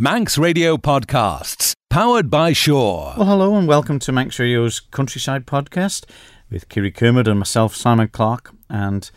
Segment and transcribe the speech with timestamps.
[0.00, 3.12] Manx Radio Podcasts, powered by Shore.
[3.18, 6.06] Well, hello and welcome to Manx Radio's Countryside Podcast
[6.50, 8.54] with Kiri Kermode and myself, Simon Clark.
[8.70, 9.10] And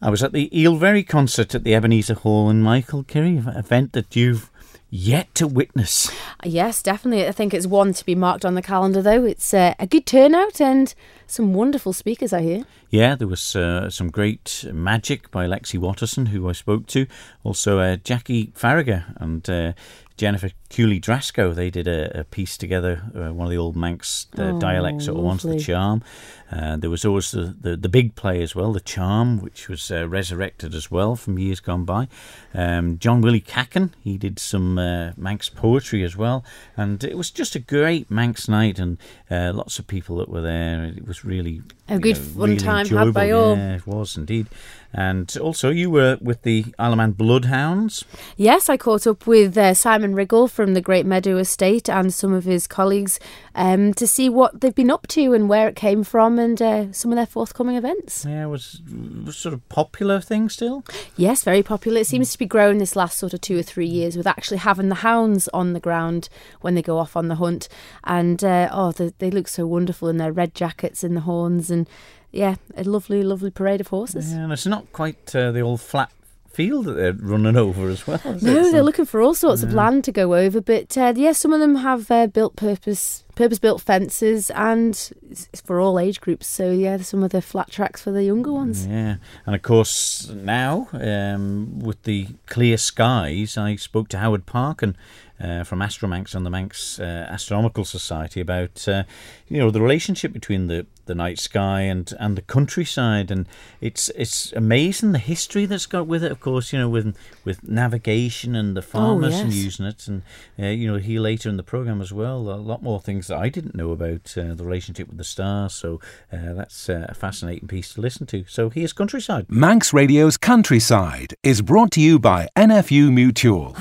[0.00, 3.92] I was at the Eilvery concert at the Ebenezer Hall in Michael, Kiri, an event
[3.92, 4.50] that you've
[4.90, 6.10] yet to witness.
[6.44, 7.26] Yes, definitely.
[7.26, 9.24] I think it's one to be marked on the calendar, though.
[9.24, 10.94] It's uh, a good turnout and
[11.26, 12.64] some wonderful speakers, I hear.
[12.90, 17.06] Yeah, there was uh, some great magic by Lexi Watterson, who I spoke to.
[17.44, 19.72] Also, uh, Jackie Farragher and uh,
[20.18, 21.54] Jennifer Cooley Drasco.
[21.54, 25.06] They did a, a piece together, uh, one of the old Manx uh, Oh, dialects
[25.06, 26.02] that were once the charm.
[26.50, 29.90] Uh, there was always the, the, the big play as well, the charm, which was
[29.90, 32.08] uh, resurrected as well from years gone by.
[32.52, 36.44] Um, John Willie Cacken, he did some uh, Manx poetry as well.
[36.76, 38.98] And it was just a great Manx night and
[39.30, 40.84] uh, lots of people that were there.
[40.84, 43.56] It was really A good know, fun really time had by all.
[43.56, 44.48] Yeah, it was indeed.
[44.92, 48.04] And also, you were with the Isle of Man Bloodhounds.
[48.36, 52.32] Yes, I caught up with uh, Simon Riggle from the Great Meadow Estate and some
[52.32, 53.20] of his colleagues
[53.54, 56.92] um, to see what they've been up to and where it came from and uh,
[56.92, 58.24] some of their forthcoming events.
[58.24, 58.80] Yeah, it was,
[59.24, 60.84] was sort of popular thing still.
[61.16, 62.00] Yes, very popular.
[62.00, 64.58] It seems to be growing this last sort of two or three years with actually
[64.58, 67.68] having the hounds on the ground when they go off on the hunt.
[68.04, 71.70] And uh, oh, they, they look so wonderful in their red jackets and the horns.
[71.70, 71.88] And
[72.32, 74.32] yeah, a lovely, lovely parade of horses.
[74.32, 76.10] Yeah, and it's not quite uh, the old flat
[76.50, 78.20] field that they're running over as well.
[78.24, 78.46] is it?
[78.46, 81.30] No, So- they're looking for all sorts of land to go over, but uh, yeah,
[81.32, 86.20] some of them have uh, built purpose purpose built fences, and it's for all age
[86.20, 86.48] groups.
[86.48, 88.84] So yeah, some of the flat tracks for the younger ones.
[88.86, 94.96] Yeah, and of course now um, with the clear skies, I spoke to Howard Parkin
[95.40, 99.04] uh, from Astromanx and the Manx uh, Astronomical Society about uh,
[99.48, 103.46] you know the relationship between the, the night sky and, and the countryside, and
[103.80, 106.32] it's it's amazing the history that's got with it.
[106.32, 109.64] Of course, you know with with navigation and the farmers and Oh, yes.
[109.64, 110.22] using it, and
[110.58, 113.38] uh, you know he later in the program as well a lot more things that
[113.38, 115.72] I didn't know about uh, the relationship with the stars.
[115.74, 116.00] So
[116.32, 118.44] uh, that's uh, a fascinating piece to listen to.
[118.48, 119.46] So here's countryside.
[119.48, 123.76] Manx Radio's Countryside is brought to you by NFU Mutual.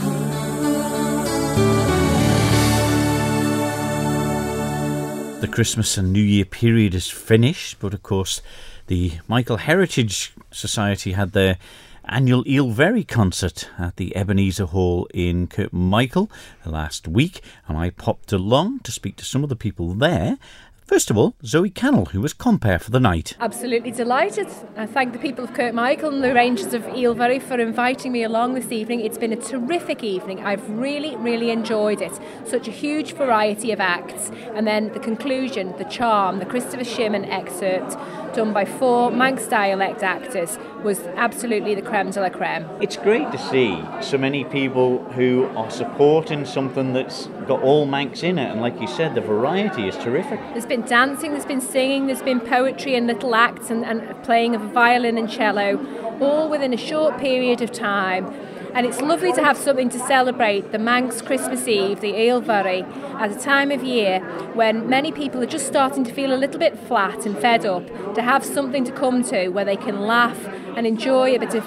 [5.40, 8.42] The Christmas and New Year period is finished, but of course,
[8.88, 11.60] the Michael Heritage Society had their
[12.06, 16.32] annual Eilvery concert at the Ebenezer Hall in Kirkmichael
[16.66, 20.40] last week, and I popped along to speak to some of the people there.
[20.88, 23.36] First of all, Zoe Cannell, who was compere for the night.
[23.42, 24.48] Absolutely delighted.
[24.78, 28.54] I thank the people of Kirkmichael and the Rangers of Eilvery for inviting me along
[28.54, 29.02] this evening.
[29.02, 30.46] It's been a terrific evening.
[30.46, 32.18] I've really, really enjoyed it.
[32.46, 34.32] Such a huge variety of acts.
[34.56, 37.98] And then the conclusion, the charm, the Christopher Shimmin excerpt
[38.38, 42.70] done by four Manx dialect actors was absolutely the creme de la creme.
[42.80, 48.22] It's great to see so many people who are supporting something that's got all Manx
[48.22, 50.40] in it, and like you said, the variety is terrific.
[50.52, 54.56] There's been dancing, there's been singing, there's been poetry and little acts and, and playing
[54.56, 55.80] of violin and cello,
[56.20, 58.34] all within a short period of time.
[58.74, 62.84] And it's lovely to have something to celebrate the Manx Christmas Eve, the Eilvery,
[63.20, 64.20] at a time of year
[64.54, 67.88] when many people are just starting to feel a little bit flat and fed up,
[68.14, 70.38] to have something to come to where they can laugh
[70.76, 71.66] and enjoy a bit of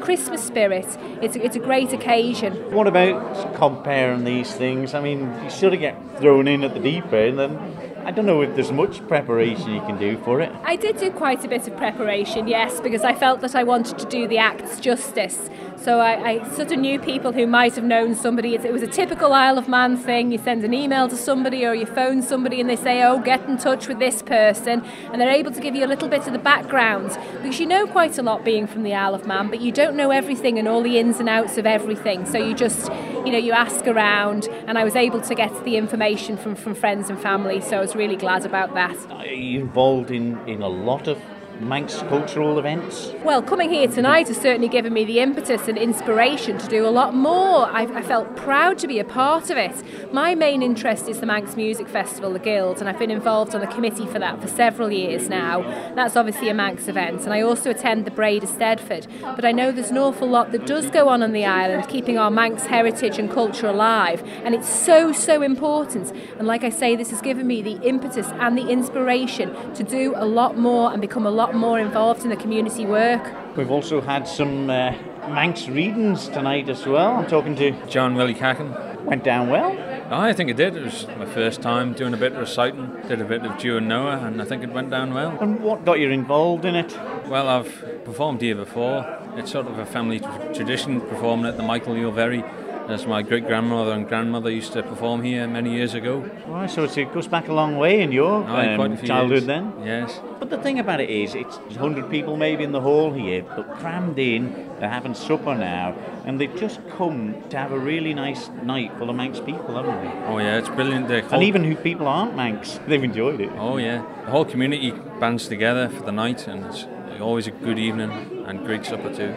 [0.00, 0.86] Christmas spirit.
[1.20, 2.72] It's a, it's a great occasion.
[2.72, 4.94] What about comparing these things?
[4.94, 7.58] I mean, you sort of get thrown in at the deep end, and
[8.04, 10.50] I don't know if there's much preparation you can do for it.
[10.64, 13.96] I did do quite a bit of preparation, yes, because I felt that I wanted
[13.98, 15.48] to do the acts justice.
[15.82, 18.54] So I, I sort of knew people who might have known somebody.
[18.54, 20.30] It was a typical Isle of Man thing.
[20.30, 23.44] You send an email to somebody or you phone somebody and they say, oh, get
[23.48, 24.84] in touch with this person.
[25.10, 27.18] And they're able to give you a little bit of the background.
[27.42, 29.96] Because you know quite a lot being from the Isle of Man, but you don't
[29.96, 32.26] know everything and all the ins and outs of everything.
[32.26, 32.88] So you just,
[33.26, 34.48] you know, you ask around.
[34.68, 37.60] And I was able to get the information from, from friends and family.
[37.60, 38.96] So I was really glad about that.
[39.10, 41.18] Are you involved in, in a lot of
[41.62, 43.12] Manx cultural events?
[43.24, 46.90] Well, coming here tonight has certainly given me the impetus and inspiration to do a
[46.90, 47.66] lot more.
[47.66, 50.12] I, I felt proud to be a part of it.
[50.12, 53.60] My main interest is the Manx Music Festival, the Guild, and I've been involved on
[53.60, 55.62] the committee for that for several years now.
[55.94, 59.06] That's obviously a Manx event, and I also attend the Braid of Stedford.
[59.22, 62.18] But I know there's an awful lot that does go on on the island, keeping
[62.18, 66.12] our Manx heritage and culture alive, and it's so, so important.
[66.38, 70.14] And like I say, this has given me the impetus and the inspiration to do
[70.16, 73.32] a lot more and become a lot more involved in the community work.
[73.56, 74.92] We've also had some uh,
[75.28, 77.16] Manx readings tonight as well.
[77.16, 78.74] I'm talking to John Willie Cacken.
[79.04, 79.76] went down well.
[80.10, 80.76] I think it did.
[80.76, 83.00] It was my first time doing a bit of reciting.
[83.08, 85.38] Did a bit of Jew and Noah, and I think it went down well.
[85.40, 86.96] And what got you involved in it?
[87.28, 89.06] Well, I've performed here before.
[89.36, 92.44] It's sort of a family tr- tradition performing at the Michael Ulvery
[92.92, 96.18] as my great grandmother and grandmother used to perform here many years ago.
[96.46, 99.08] Right, so it goes back a long way in your Aye, um, quite a few
[99.08, 99.46] childhood years.
[99.46, 99.72] then.
[99.84, 100.20] Yes.
[100.38, 103.74] But the thing about it is, it's 100 people maybe in the hall here, but
[103.78, 104.70] crammed in.
[104.78, 105.94] They're having supper now,
[106.24, 110.02] and they've just come to have a really nice night full of Manx people, haven't
[110.02, 110.26] they?
[110.26, 111.08] Oh yeah, it's brilliant.
[111.08, 113.50] The And even who people aren't Manx, they've enjoyed it.
[113.56, 114.90] Oh yeah, the whole community
[115.20, 116.86] bands together for the night, and it's
[117.20, 118.10] always a good evening
[118.46, 119.34] and great supper too.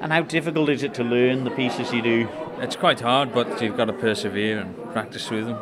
[0.00, 2.26] And how difficult is it to learn the pieces you do?
[2.60, 5.58] It's quite hard, but you've got to persevere and practice through them.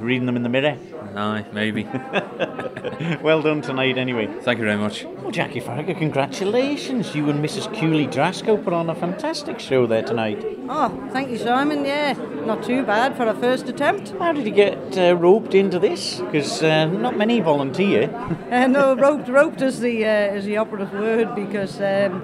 [0.00, 0.76] Reading them in the mirror?
[1.14, 1.84] Aye, maybe.
[3.22, 4.26] well done tonight, anyway.
[4.42, 5.04] Thank you very much.
[5.04, 7.14] Well, Jackie Farragher, congratulations.
[7.14, 7.72] You and Mrs.
[7.78, 10.44] Cooley Drasco put on a fantastic show there tonight.
[10.68, 11.84] Oh, thank you, Simon.
[11.84, 12.12] Yeah,
[12.44, 14.10] not too bad for a first attempt.
[14.18, 16.20] How did you get uh, roped into this?
[16.20, 18.10] Because uh, not many volunteer.
[18.46, 22.22] Uh, no, roped, roped is the uh, is the operative word because um,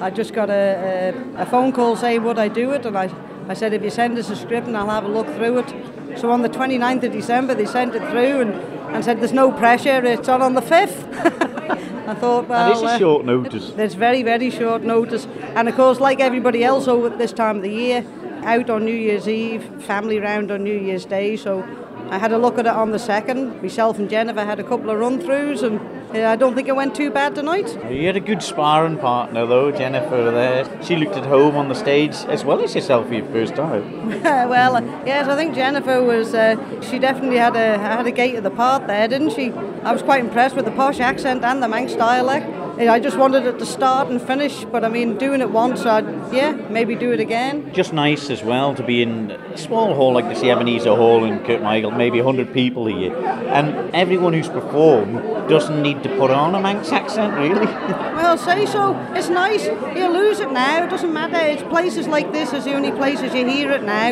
[0.00, 3.08] I just got a, a, a phone call saying would I do it, and I,
[3.48, 6.18] I said if you send us a script and I'll have a look through it.
[6.18, 8.54] So on the 29th of December they sent it through and,
[8.94, 11.50] and said there's no pressure, it's on on the 5th.
[12.06, 13.70] I thought, well, that is a uh, short notice.
[13.70, 15.26] There's very, very short notice.
[15.54, 18.04] And of course, like everybody else over this time of the year,
[18.42, 21.36] out on New Year's Eve, family round on New Year's Day.
[21.36, 21.62] So
[22.10, 23.62] I had a look at it on the second.
[23.62, 25.80] Myself and Jennifer had a couple of run throughs, and
[26.16, 27.76] I don't think it went too bad tonight.
[27.90, 30.30] You had a good sparring partner, though, Jennifer.
[30.30, 33.56] There, she looked at home on the stage as well as yourself for your first
[33.56, 34.08] time.
[34.22, 36.32] well, uh, yes, I think Jennifer was.
[36.32, 39.50] Uh, she definitely had a had a gate of the part there, didn't she?
[39.82, 42.63] I was quite impressed with the posh accent and the Manx dialect.
[42.76, 46.32] I just wanted it to start and finish, but I mean, doing it once, I'd
[46.32, 47.72] yeah, maybe do it again.
[47.72, 51.38] Just nice as well to be in a small hall like the Ebenezer Hall in
[51.40, 53.14] Kirkmichael, maybe 100 people here.
[53.16, 57.66] And everyone who's performed doesn't need to put on a Manx accent, really.
[58.14, 58.94] Well, say so.
[59.14, 59.66] It's nice.
[59.66, 60.84] You lose it now.
[60.84, 61.36] It doesn't matter.
[61.36, 64.08] It's places like this is the only places you hear it now.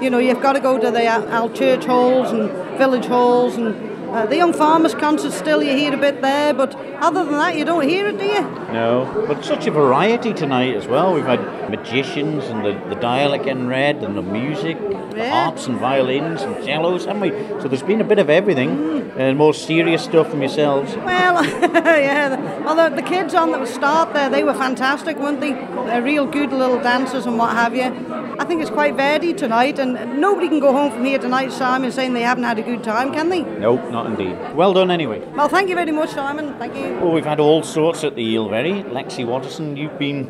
[0.00, 3.56] You know, you've got to go to the Al Al church halls and village halls
[3.56, 5.32] and uh, the young farmers concert.
[5.32, 8.24] Still, you hear a bit there, but other than that, you don't hear it, do
[8.24, 8.42] you?
[8.72, 11.12] No, but such a variety tonight as well.
[11.14, 14.78] We've had magicians and the, the dialect getting red and the music,
[15.10, 17.30] the harps and violins and cellos, haven't we?
[17.60, 20.94] So there's been a bit of everything and more serious stuff from yourselves.
[20.96, 22.28] Well, yeah.
[22.28, 25.52] The, the kids on the start there, they were fantastic, weren't they?
[25.52, 28.33] They're real good little dancers and what have you.
[28.36, 31.92] I think it's quite varied tonight, and nobody can go home from here tonight, Simon,
[31.92, 33.42] saying they haven't had a good time, can they?
[33.42, 34.36] Nope, not indeed.
[34.54, 35.20] Well done anyway.
[35.36, 36.54] Well, thank you very much, Simon.
[36.58, 36.94] Thank you.
[37.00, 38.82] Well, we've had all sorts at the Eelberry.
[38.90, 40.26] Lexi Watterson, you've been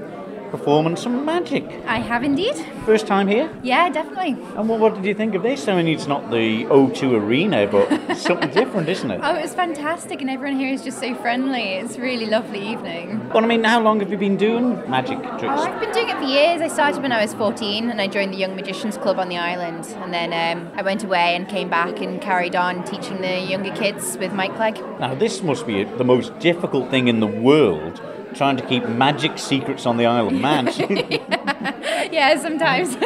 [0.51, 1.65] performing some magic.
[1.87, 2.55] I have indeed.
[2.87, 3.51] First time here?
[3.63, 4.33] Yeah, definitely.
[4.57, 5.69] And what, what did you think of this?
[5.69, 9.21] I mean, it's not the O2 Arena, but something different, isn't it?
[9.23, 11.63] Oh, it was fantastic, and everyone here is just so friendly.
[11.75, 13.29] It's a really lovely evening.
[13.31, 15.55] Well, I mean, how long have you been doing magic Oh, tricks?
[15.63, 16.61] I've been doing it for years.
[16.61, 19.39] I started when I was 14 and I joined the Young Magicians Club on the
[19.39, 19.87] island.
[20.03, 23.75] And then um, I went away and came back and carried on teaching the younger
[23.75, 24.77] kids with Mike Clegg.
[25.01, 28.01] Now, this must be the most difficult thing in the world,
[28.35, 30.67] trying to keep magic secrets on the Isle of Man.
[32.13, 32.97] yeah, sometimes.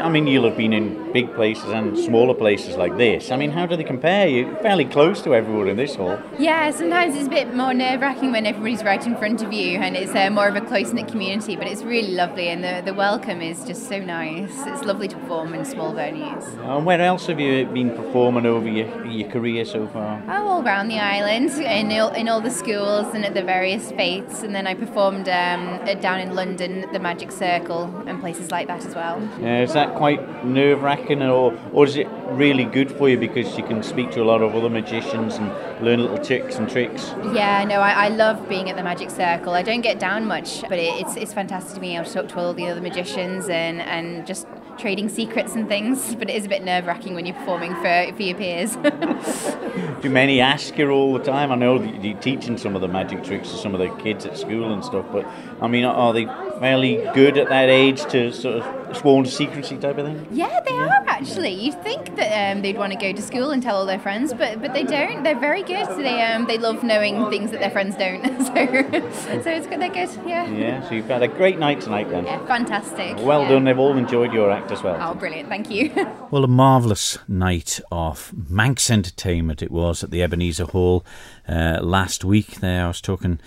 [0.00, 3.30] I mean, you'll have been in big places and smaller places like this.
[3.30, 4.28] I mean, how do they compare?
[4.28, 6.20] You're fairly close to everyone in this hall.
[6.38, 9.78] yeah, sometimes it's a bit more nerve wracking when everybody's right in front of you
[9.78, 12.82] and it's uh, more of a close knit community, but it's really lovely and the,
[12.84, 14.52] the welcome is just so nice.
[14.66, 16.44] It's lovely to perform in small venues.
[16.64, 20.22] And where else have you been performing over your, your career so far?
[20.28, 23.90] Oh, all around the island, in all, in all the schools and at the various
[23.92, 24.42] fetes.
[24.42, 28.66] And then I performed um, down in London at the Magic Circle and places like
[28.68, 29.16] that as well.
[29.42, 33.56] Uh, is that quite nerve wracking, or, or is it really good for you because
[33.56, 35.48] you can speak to a lot of other magicians and
[35.84, 37.12] learn little tricks and tricks?
[37.32, 39.54] Yeah, no, I, I love being at the Magic Circle.
[39.54, 42.28] I don't get down much, but it, it's, it's fantastic to be able to talk
[42.28, 44.46] to all the other magicians and, and just
[44.78, 46.14] trading secrets and things.
[46.18, 48.76] But it is a bit nerve wracking when you're performing for, for your peers.
[50.02, 51.52] Do many ask you all the time?
[51.52, 54.26] I know that you're teaching some of the magic tricks to some of the kids
[54.26, 55.24] at school and stuff, but
[55.60, 56.26] I mean, are they
[56.60, 60.26] fairly good at that age to sort of sworn to secrecy type of thing?
[60.30, 61.50] Yeah, they are actually.
[61.50, 64.32] You'd think that um, they'd want to go to school and tell all their friends,
[64.32, 65.22] but but they don't.
[65.24, 65.86] They're very good.
[65.98, 68.22] They um they love knowing things that their friends don't.
[68.42, 69.80] so so it's good.
[69.80, 70.10] They're good.
[70.26, 70.48] Yeah.
[70.48, 72.24] Yeah, so you've had a great night tonight then.
[72.24, 73.16] Yeah, fantastic.
[73.18, 73.48] Well Yeah.
[73.50, 74.96] done, they've all enjoyed your act as well.
[75.00, 75.48] Oh, brilliant!
[75.48, 75.90] Thank you.
[76.30, 81.02] Well, a marvellous night of Manx entertainment it was at the Ebenezer Hall
[81.48, 82.56] uh, last week.
[82.60, 83.40] There, I was talking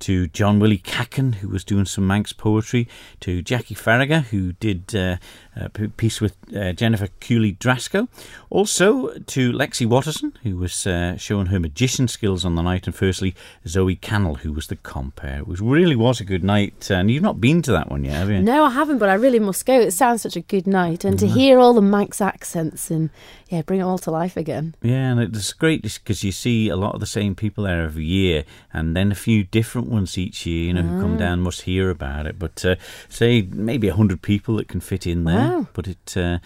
[0.00, 2.88] to John Willie Cacken, who was doing some Manx poetry,
[3.20, 5.16] to Jackie Farragher, who did uh,
[5.56, 8.08] a piece with uh, Jennifer Cooley Drasco.
[8.50, 12.94] Also to Lexi Watterson, who was uh, showing her magician skills on the night, and
[12.94, 13.34] firstly
[13.66, 15.38] Zoe Cannell, who was the compere.
[15.38, 18.14] It was really was a good night, and you've not been to that one yet,
[18.14, 18.40] have you?
[18.42, 19.80] No, I haven't, but I really must go.
[19.80, 21.32] It sounds such a good night, and to Mhm.
[21.34, 23.10] hear all the Manx accents and
[23.48, 24.74] yeah, bring it all to life again.
[24.82, 28.04] Yeah, and it's great because you see a lot of the same people there every
[28.04, 30.66] year, and then a few different ones each year.
[30.66, 31.18] You know, who come Ah.
[31.18, 32.38] down must hear about it.
[32.38, 32.74] But uh,
[33.08, 35.36] say maybe a hundred people that can fit in there.
[35.36, 35.45] Wow.
[35.72, 36.16] But it.
[36.16, 36.38] Uh,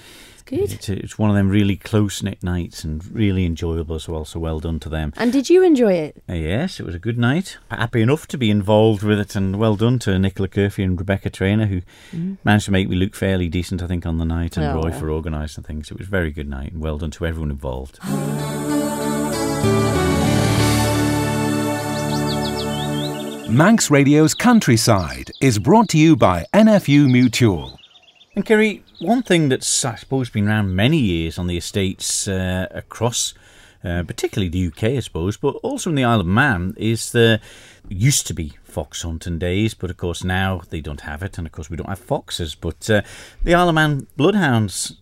[0.47, 0.73] good.
[0.73, 4.25] It's, it's one of them really close knit nights and really enjoyable as well.
[4.25, 5.13] So well done to them.
[5.17, 6.23] And did you enjoy it?
[6.29, 7.59] Uh, yes, it was a good night.
[7.71, 11.31] Happy enough to be involved with it, and well done to Nicola Curphey and Rebecca
[11.31, 11.83] Trainer, who
[12.15, 12.39] Mm.
[12.45, 14.83] managed to make me look fairly decent, I think, on the night, and Oh.
[14.83, 15.91] Roy for organising things.
[15.91, 17.99] It was a very good night, and well done to everyone involved.
[23.49, 27.79] Manx Radio's Countryside is brought to you by NFU Mutual.
[28.37, 32.69] And Kerry, one thing that's I suppose been around many years on the estates uh,
[32.71, 33.35] across,
[33.83, 37.41] uh, particularly the UK, I suppose, but also in the Isle of Man, is the
[37.89, 41.47] used to be fox hunting days, but of course now they don't have it, and
[41.47, 42.55] of course we don't have foxes.
[42.55, 43.03] But uh,
[43.43, 44.97] the Isle of Man bloodhounds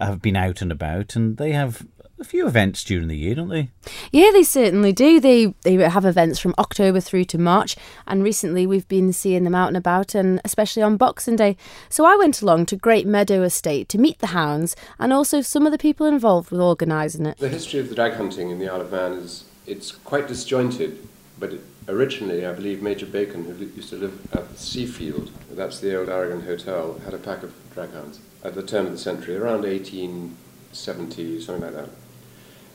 [0.00, 1.86] have been out and about, and they have
[2.18, 3.70] a few events during the year, don't they?
[4.12, 5.20] Yeah, they certainly do.
[5.20, 9.54] They they have events from October through to March, and recently we've been seeing them
[9.54, 11.56] out and about, and especially on Boxing Day.
[11.88, 15.66] So I went along to Great Meadow Estate to meet the hounds and also some
[15.66, 17.38] of the people involved with organising it.
[17.38, 21.06] The history of the drag hunting in the Isle of Man is it's quite disjointed,
[21.38, 25.98] but it, originally I believe Major Bacon, who used to live at Seafield, that's the
[25.98, 29.36] old Aragon Hotel, had a pack of drag hounds at the turn of the century,
[29.36, 31.88] around 1870, something like that.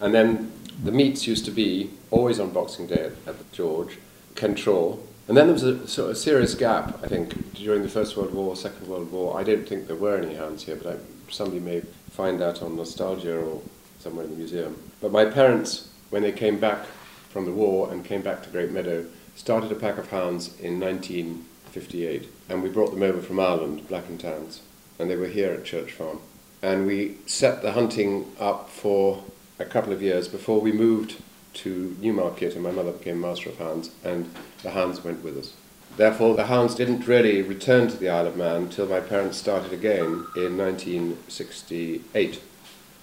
[0.02, 0.52] And then
[0.84, 3.98] the meets used to be always on Boxing Day at, at the George,
[4.36, 5.00] Kentraugh.
[5.28, 8.34] And then there was a sort of serious gap, I think, during the First World
[8.34, 9.40] War, Second World War.
[9.40, 12.76] I don't think there were any hounds here, but I, somebody may find that on
[12.76, 13.62] Nostalgia or
[14.00, 14.82] somewhere in the museum.
[15.02, 16.86] But my parents, when they came back
[17.30, 20.80] from the war and came back to Great Meadow, started a pack of hounds in
[20.80, 22.28] 1958.
[22.50, 24.62] And we brought them over from Ireland, Black and Tans,
[24.98, 26.20] and they were here at Church Farm.
[26.62, 29.24] And we set the hunting up for
[29.60, 31.22] a couple of years before we moved
[31.54, 35.54] to Newmarket and my mother became Master of Hounds and the hounds went with us.
[35.98, 39.74] Therefore, the hounds didn't really return to the Isle of Man until my parents started
[39.74, 42.42] again in 1968,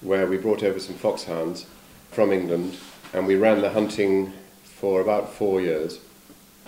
[0.01, 1.67] where we brought over some foxhounds
[2.11, 2.77] from England
[3.13, 4.33] and we ran the hunting
[4.63, 5.99] for about four years.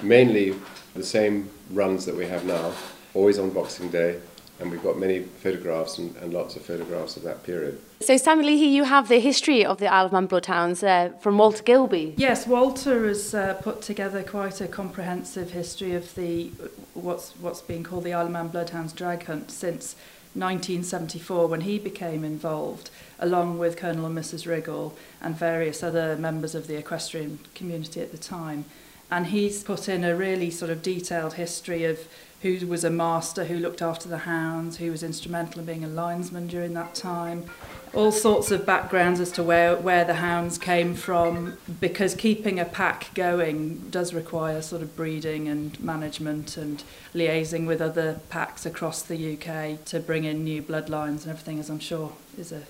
[0.03, 0.55] Mainly
[0.93, 2.73] the same runs that we have now,
[3.13, 4.19] always on Boxing Day,
[4.59, 7.79] and we've got many photographs and, and lots of photographs of that period.
[8.01, 11.37] So, Samuel Leahy, you have the history of the Isle of Man bloodhounds uh, from
[11.37, 12.13] Walter Gilby.
[12.17, 16.51] Yes, Walter has uh, put together quite a comprehensive history of the
[16.93, 19.95] what's what's being called the Isle of Man Bloodhounds drag hunt since
[20.33, 22.89] 1974 when he became involved,
[23.19, 24.45] along with Colonel and Mrs.
[24.45, 28.65] Riggle and various other members of the equestrian community at the time.
[29.11, 32.07] And he's put in a really sort of detailed history of
[32.41, 35.87] who was a master, who looked after the hounds, who was instrumental in being a
[35.87, 37.45] linesman during that time.
[37.93, 42.65] All sorts of backgrounds as to where, where the hounds came from, because keeping a
[42.65, 46.83] pack going does require sort of breeding and management and
[47.15, 51.69] liaising with other packs across the UK to bring in new bloodlines and everything, as
[51.69, 52.61] I'm sure is a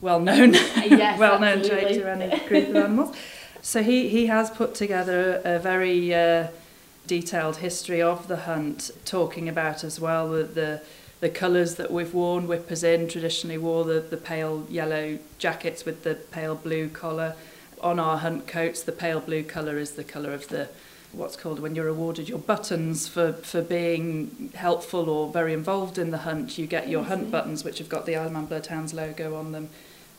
[0.00, 1.84] well-known, Yes, well-known absolutely.
[1.84, 3.16] trait to any group of animals.
[3.60, 6.48] So he, he has put together a, a very uh,
[7.06, 10.82] detailed history of the hunt, talking about as well the, the
[11.20, 12.46] the colours that we've worn.
[12.46, 17.34] Whippers in traditionally wore the, the pale yellow jackets with the pale blue collar.
[17.80, 20.68] On our hunt coats, the pale blue colour is the colour of the
[21.12, 26.10] what's called when you're awarded your buttons for, for being helpful or very involved in
[26.10, 26.58] the hunt.
[26.58, 29.52] You get your hunt buttons, which have got the Isle of Man Bloodhounds logo on
[29.52, 29.70] them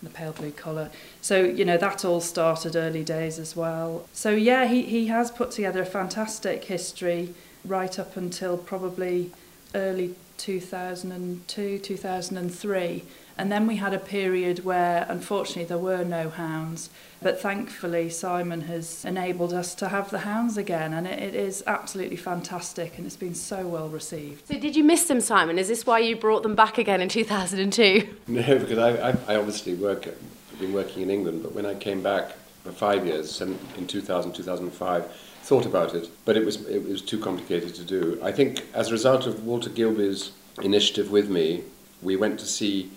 [0.05, 0.89] the pale blue collar.
[1.21, 4.07] So, you know, that all started early days as well.
[4.13, 7.33] So, yeah, he, he has put together a fantastic history
[7.65, 9.31] right up until probably
[9.73, 13.03] early 2002, 2003.
[13.37, 16.89] And then we had a period where, unfortunately, there were no hounds.
[17.21, 20.93] But thankfully, Simon has enabled us to have the hounds again.
[20.93, 24.47] And it, it is absolutely fantastic and it's been so well received.
[24.47, 25.59] So, did you miss them, Simon?
[25.59, 28.07] Is this why you brought them back again in 2002?
[28.27, 31.75] No, because I, I, I obviously work, I've been working in England, but when I
[31.75, 32.31] came back
[32.63, 35.11] for five years, in 2000, 2005,
[35.43, 38.19] thought about it, but it was, it was too complicated to do.
[38.23, 40.31] I think as a result of Walter Gilby's
[40.63, 41.63] initiative with me,
[42.01, 42.89] we went to see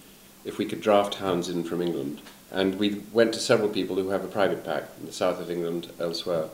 [0.44, 2.20] if we could draft hounds in from England.
[2.50, 5.50] And we went to several people who have a private pack in the south of
[5.50, 6.48] England, elsewhere.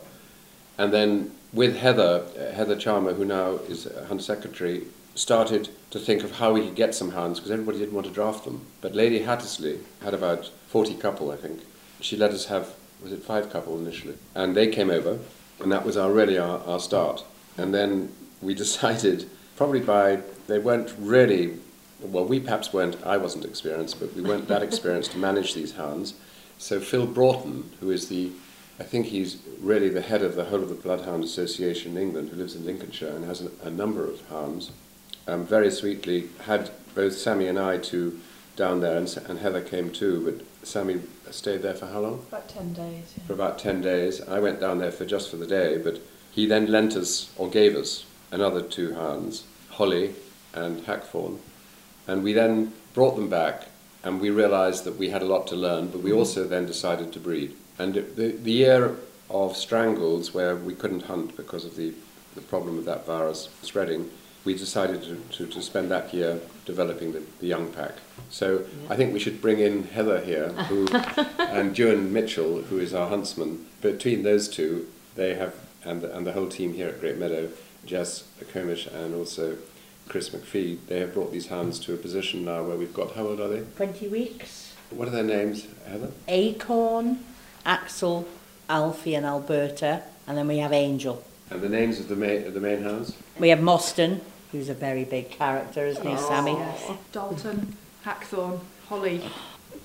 [0.77, 4.83] And then with Heather, uh, Heather Charmer, who now is a Hunt Secretary,
[5.15, 8.13] started to think of how we could get some hounds because everybody didn't want to
[8.13, 8.65] draft them.
[8.81, 11.61] But Lady Hattersley had about 40 couple, I think.
[12.01, 14.15] She let us have, was it five couple initially?
[14.35, 15.19] And they came over,
[15.61, 17.23] and that was our, really our, our start.
[17.57, 18.11] And then
[18.41, 21.57] we decided, probably by, they weren't really,
[22.01, 25.73] well, we perhaps weren't, I wasn't experienced, but we weren't that experienced to manage these
[25.73, 26.13] hounds.
[26.57, 28.31] So Phil Broughton, who is the,
[28.79, 32.29] I think he's really the head of the whole of the Bloodhound Association in England,
[32.29, 34.71] who lives in Lincolnshire and has a, a number of hounds,
[35.27, 38.19] um, very sweetly had both Sammy and I to
[38.55, 42.25] down there, and, and Heather came too, but Sammy stayed there for how long?
[42.29, 43.13] About 10 days.
[43.17, 43.23] Yeah.
[43.25, 44.21] For about 10 days.
[44.21, 45.99] I went down there for just for the day, but
[46.31, 50.15] he then lent us, or gave us, another two hounds, Holly
[50.53, 51.39] and Hackthorn,
[52.07, 53.67] and we then brought them back,
[54.03, 56.19] and we realized that we had a lot to learn, but we mm-hmm.
[56.19, 57.55] also then decided to breed.
[57.77, 58.95] And the, the year
[59.29, 61.93] of strangles, where we couldn't hunt because of the,
[62.35, 64.09] the problem of that virus spreading,
[64.45, 67.93] we decided to, to, to spend that year developing the, the young pack.
[68.29, 68.93] So yeah.
[68.93, 70.87] I think we should bring in Heather here, who,
[71.39, 73.65] and Ewan Mitchell, who is our huntsman.
[73.81, 77.49] Between those two, they have, and the, and the whole team here at Great Meadow,
[77.85, 79.57] Jess Comish and also
[80.07, 83.27] Chris McPhee, they have brought these hounds to a position now where we've got, how
[83.27, 83.61] old are they?
[83.75, 84.73] 20 weeks.
[84.91, 86.11] What are their names, Heather?
[86.27, 87.19] Acorn,
[87.65, 88.27] Axel,
[88.69, 91.23] Alfie and Alberta, and then we have Angel.
[91.49, 93.15] And the names of the main, of the main hounds?
[93.39, 94.21] We have Moston,
[94.51, 96.27] who's a very big character, isn't he, oh.
[96.27, 96.53] Sammy?
[96.53, 96.91] Yes.
[97.11, 99.21] Dalton, Hackthorn, Holly.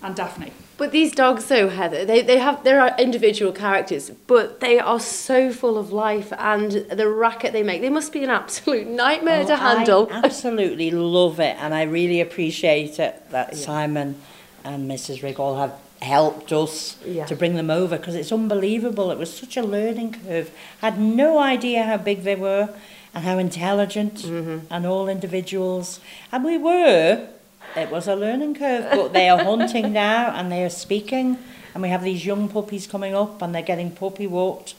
[0.03, 0.53] And Daphne.
[0.77, 4.99] But these dogs, though, Heather, they, they have there are individual characters, but they are
[4.99, 7.83] so full of life and the racket they make.
[7.83, 10.09] They must be an absolute nightmare oh, to handle.
[10.11, 13.59] I absolutely love it, and I really appreciate it that yeah.
[13.59, 14.21] Simon
[14.65, 15.21] and Mrs.
[15.21, 17.27] Riggle have helped us yeah.
[17.27, 19.11] to bring them over because it's unbelievable.
[19.11, 20.51] It was such a learning curve.
[20.81, 22.75] I had no idea how big they were
[23.15, 24.73] and how intelligent mm-hmm.
[24.73, 26.01] and all individuals.
[26.33, 27.29] And we were.
[27.77, 31.39] It was a learning curve, but they are hunting now and they are speaking.
[31.73, 34.75] And we have these young puppies coming up and they're getting puppy walked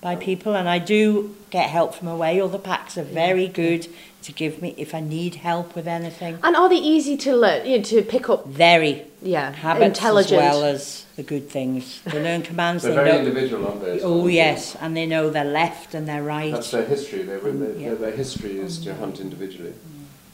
[0.00, 0.54] by people.
[0.54, 2.40] And I do get help from away.
[2.40, 3.86] Other packs are very good
[4.22, 6.38] to give me if I need help with anything.
[6.42, 8.46] And are they easy to learn, you know, to pick up?
[8.46, 9.04] Very.
[9.20, 9.52] Yeah.
[9.52, 10.42] Habits intelligent.
[10.42, 12.00] as well as the good things.
[12.02, 12.82] They learn commands.
[12.82, 14.00] They're they very know, individual, aren't they?
[14.00, 16.52] Oh yes, and they know their left and their right.
[16.52, 17.22] That's their history.
[17.22, 17.94] They, they, yeah.
[17.94, 19.74] Their history is to hunt individually.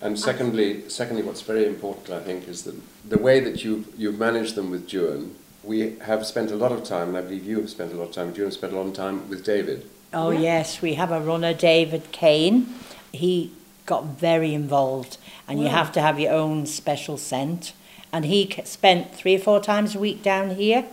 [0.01, 2.77] And secondly, secondly, what's very important, I think, is that
[3.09, 5.35] the way that you you've managed them with Juan,
[5.65, 8.09] we have spent a lot of time, and I believe you have spent a lot
[8.09, 8.33] of time.
[8.33, 9.89] Juan spent a lot of time with David.
[10.13, 10.41] Oh yeah.
[10.41, 12.73] yes, we have a runner, David Kane.
[13.13, 13.53] He
[13.87, 15.65] got very involved, and wow.
[15.65, 17.73] you have to have your own special scent.
[18.13, 20.87] And he spent three or four times a week down here,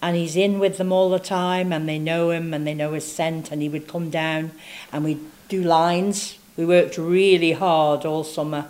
[0.00, 2.92] and he's in with them all the time, and they know him and they know
[2.94, 3.52] his scent.
[3.52, 4.52] And he would come down,
[4.92, 6.38] and we'd do lines.
[6.56, 8.66] We worked really hard all summer,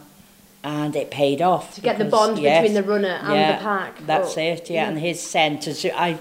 [0.64, 3.62] and it paid off to get the bond yes, between the runner and yeah, the
[3.62, 4.06] pack.
[4.06, 4.82] That's oh, it, yeah.
[4.82, 4.88] yeah.
[4.88, 6.18] And his scent, as I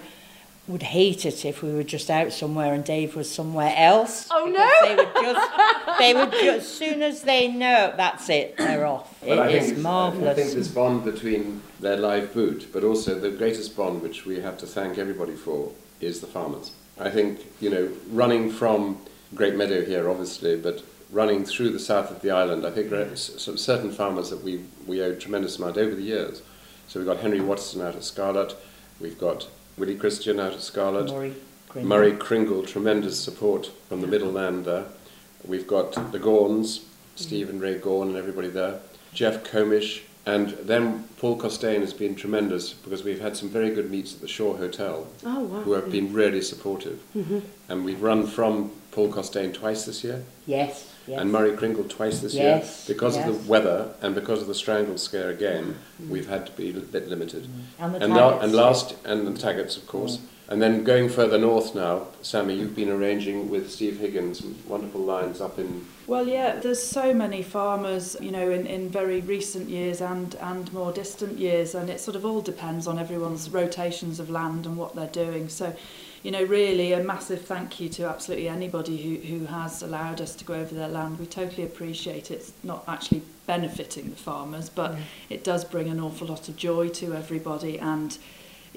[0.67, 4.27] would hate it if we were just out somewhere and Dave was somewhere else.
[4.31, 4.87] Oh no!
[4.87, 5.51] They would just,
[5.99, 9.15] they would just, as soon as they know, that's it, they're off.
[9.21, 10.29] But it is marvellous.
[10.29, 14.39] I think this bond between their live boot, but also the greatest bond which we
[14.39, 16.71] have to thank everybody for, is the farmers.
[16.99, 18.99] I think, you know, running from
[19.35, 20.83] Great Meadow here, obviously, but
[21.15, 25.01] running through the south of the island, I think some certain farmers that we, we
[25.01, 26.41] owe a tremendous amount over the years.
[26.89, 28.53] So we've got Henry Watson out of Scarlett,
[28.99, 29.47] we've got
[29.77, 31.09] Willie Christian out of Scarlett.
[31.09, 31.35] Murray
[31.69, 31.89] Cringle.
[31.89, 34.85] Murray Cringle, tremendous support from the middle land there.
[35.45, 36.83] We've got the Gawnes,
[37.15, 38.81] Steve and Ray Gawne and everybody there.
[39.13, 43.89] Jeff Comish, and then Paul Costain has been tremendous because we've had some very good
[43.89, 45.61] meets at the Shore Hotel oh, wow.
[45.61, 47.01] who have been really supportive.
[47.15, 47.39] Mm-hmm.
[47.69, 50.23] And we've run from Paul Costain twice this year.
[50.45, 50.91] Yes.
[51.07, 51.21] Yes.
[51.21, 52.95] and Murray Cringle twice this yes, year.
[52.95, 53.27] Because yes.
[53.27, 56.09] of the weather and because of the strangle scare again, mm.
[56.09, 57.43] we've had to be a bit limited.
[57.43, 57.49] Mm.
[57.79, 60.17] And the and, la- and last, and the Taggets, of course.
[60.17, 60.25] Mm.
[60.47, 65.41] And then going further north now, Sammy, you've been arranging with Steve Higgins wonderful lines
[65.41, 65.87] up in.
[66.05, 70.71] Well, yeah, there's so many farmers, you know, in, in very recent years and, and
[70.71, 74.77] more distant years, and it sort of all depends on everyone's rotations of land and
[74.77, 75.49] what they're doing.
[75.49, 75.75] So,
[76.25, 80.33] you know, really a massive thank you to absolutely anybody who, who has allowed us
[80.35, 81.19] to go over their land.
[81.19, 82.37] We totally appreciate it.
[82.37, 85.01] It's not actually benefiting the farmers, but mm.
[85.29, 88.17] it does bring an awful lot of joy to everybody and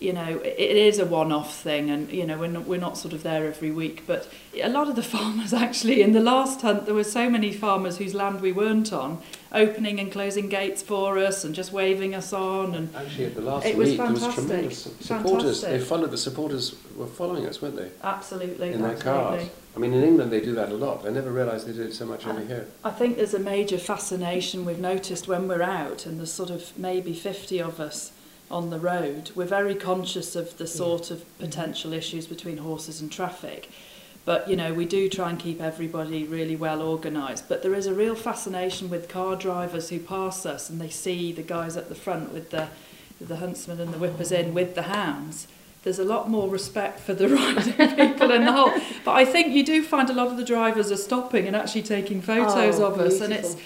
[0.01, 2.97] you know, it, it is a one-off thing, and you know, we're not, we're not
[2.97, 4.05] sort of there every week.
[4.07, 4.29] But
[4.63, 7.99] a lot of the farmers actually, in the last hunt, there were so many farmers
[7.99, 9.21] whose land we weren't on,
[9.53, 12.75] opening and closing gates for us, and just waving us on.
[12.75, 14.45] And Actually, at the last week it was meet, there was fantastic.
[14.47, 15.61] tremendous supporters.
[15.61, 15.71] Fantastic.
[15.71, 17.91] They followed the supporters were following us, weren't they?
[18.03, 19.39] Absolutely, In their absolutely.
[19.39, 19.51] cars.
[19.77, 21.07] I mean, in England they do that a lot.
[21.07, 22.67] I never realised they did it so much over here.
[22.83, 26.77] I think there's a major fascination we've noticed when we're out, and there's sort of
[26.77, 28.11] maybe 50 of us
[28.51, 29.31] on the road.
[29.35, 30.69] We're very conscious of the mm.
[30.69, 31.45] sort of mm-hmm.
[31.45, 33.69] potential issues between horses and traffic.
[34.25, 37.49] But, you know, we do try and keep everybody really well organised.
[37.49, 41.33] But there is a real fascination with car drivers who pass us and they see
[41.33, 42.69] the guys at the front with the,
[43.21, 45.49] the huntsmen and the whippers in with the hounds.
[45.83, 48.73] There's a lot more respect for the riding people in the whole.
[49.03, 51.85] But I think you do find a lot of the drivers are stopping and actually
[51.85, 53.23] taking photos Oh, of us.
[53.23, 53.57] And it's.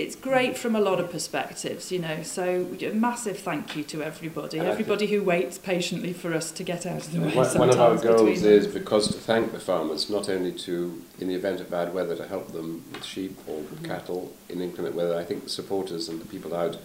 [0.00, 2.22] it's great from a lot of perspectives, you know.
[2.22, 6.62] So a massive thank you to everybody, and everybody who waits patiently for us to
[6.62, 7.34] get out of the way.
[7.34, 11.28] One, one of our goals is because to thank the farmers, not only to, in
[11.28, 13.86] the event of bad weather, to help them with sheep or with mm -hmm.
[13.86, 15.20] cattle in inclement weather.
[15.20, 16.76] I think the supporters and the people out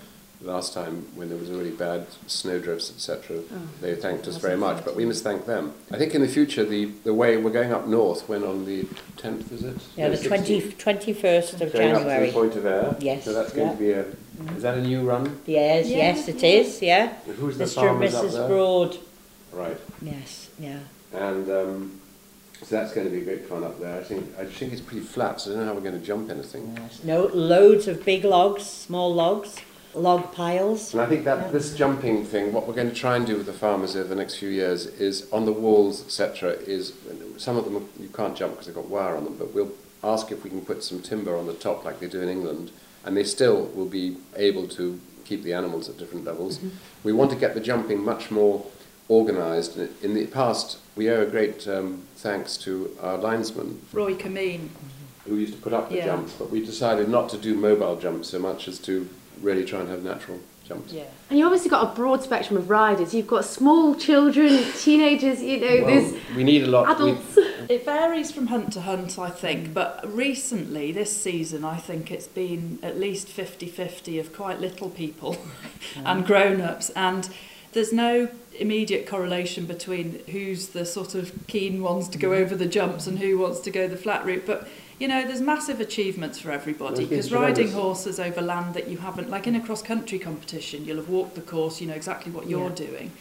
[0.45, 4.55] last time when there was a really bad snowdrifts, etc., Oh, they thanked us very
[4.57, 4.85] much.
[4.85, 5.73] But we must thank them.
[5.91, 8.83] I think in the future, the, the way we're going up north, when on the
[9.17, 9.77] 10th, is it?
[9.97, 10.75] Yeah, No, the 20, 16th.
[10.77, 12.27] 21st of Going up to January.
[12.27, 12.95] the Point of Ayre.
[12.99, 13.73] Yes, So that's going yeah.
[13.73, 14.05] to be a.
[14.55, 15.39] Is that a new run?
[15.45, 16.81] Yes, Yeah, yes, it is.
[16.81, 17.13] yeah.
[17.39, 17.77] Who's the Mr.
[17.77, 18.31] and farmers up Mrs.
[18.33, 18.47] there?
[18.47, 18.97] Broad.
[19.53, 19.77] Right.
[20.01, 20.79] Yes, yeah.
[21.13, 22.01] And um,
[22.61, 23.97] so that's going to be a great fun up there.
[23.97, 26.05] I think I think it's pretty flat, so I don't know how we're going to
[26.05, 26.75] jump anything.
[26.77, 27.01] yes.
[27.05, 29.55] No, loads of big logs, small logs,
[29.95, 30.93] log piles.
[30.93, 33.45] And I think that this jumping thing, what we're going to try and do with
[33.45, 36.51] the farmers over the next few years is on the walls, etc.
[36.51, 36.93] Is
[37.37, 39.71] some of them you can't jump because they've got wire on them, but we'll
[40.03, 42.71] ask if we can put some timber on the top like they do in England,
[43.03, 46.59] and they still will be able to keep the animals at different levels.
[47.03, 48.65] We want to get the jumping much more
[49.09, 49.77] organised.
[49.77, 54.69] In the past, we owe a great um, thanks to our linesman Roy Cameen.
[55.25, 56.05] who used to put up the Yeah.
[56.05, 59.07] jumps, but we decided not to do mobile jumps so much as to
[59.41, 60.91] really try and have natural jumps.
[60.91, 61.05] Yeah.
[61.29, 63.13] And you obviously got a broad spectrum of riders.
[63.13, 66.87] You've got small children, teenagers, you know, Well, there's we need a lot.
[66.99, 67.37] we- adults.
[67.67, 69.73] It varies from hunt to hunt, I think, mm.
[69.73, 74.91] but recently, this season, I think it's been at least 50 50 of quite little
[74.91, 75.37] people
[75.95, 76.27] and mm.
[76.27, 76.91] grown ups.
[76.91, 77.27] And
[77.71, 82.41] there's no immediate correlation between who's the sort of keen ones to go mm.
[82.41, 84.45] over the jumps and who wants to go the flat route.
[84.45, 84.67] But
[84.99, 89.29] you know, there's massive achievements for everybody because riding horses over land that you haven't,
[89.29, 92.49] like in a cross country competition, you'll have walked the course, you know exactly what
[92.49, 92.75] you're Yeah.
[92.75, 93.11] doing.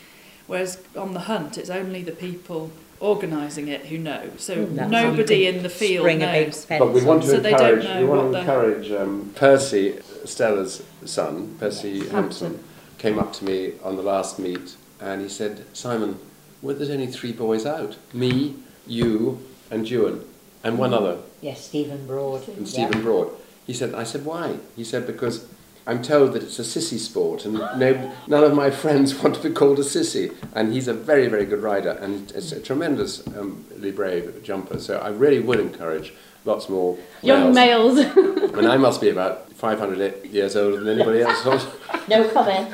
[0.46, 4.30] Whereas on the hunt, it's only the people organising it who know.
[4.37, 6.66] So That's nobody in the field Spring a big knows.
[6.68, 7.84] But we want to So they don't encourage.
[7.84, 12.08] know We want to encourage um, Percy, Stella's son, Percy Yes.
[12.10, 12.62] Hampson,
[12.98, 16.18] came up to me on the last meet and he said, "Simon,
[16.62, 18.54] well, there's only three boys out: me,
[18.87, 20.24] you, and Ewan,
[20.64, 22.48] and one other, Yes, Stephen Broad.
[22.48, 23.29] and Stephen Broad."
[23.66, 25.44] He said, "I said why?" He said, "Because."
[25.87, 29.42] I'm told that it's a sissy sport, and no, none of my friends want to
[29.46, 30.33] be called a sissy.
[30.55, 34.81] And he's a very, very good rider, and it's a tremendously um, brave jumper.
[34.81, 36.14] So I really would encourage
[36.46, 37.96] lots more young males.
[37.96, 38.16] males.
[38.59, 41.44] And I must be about 500 years older than anybody else.
[42.09, 42.68] No comment.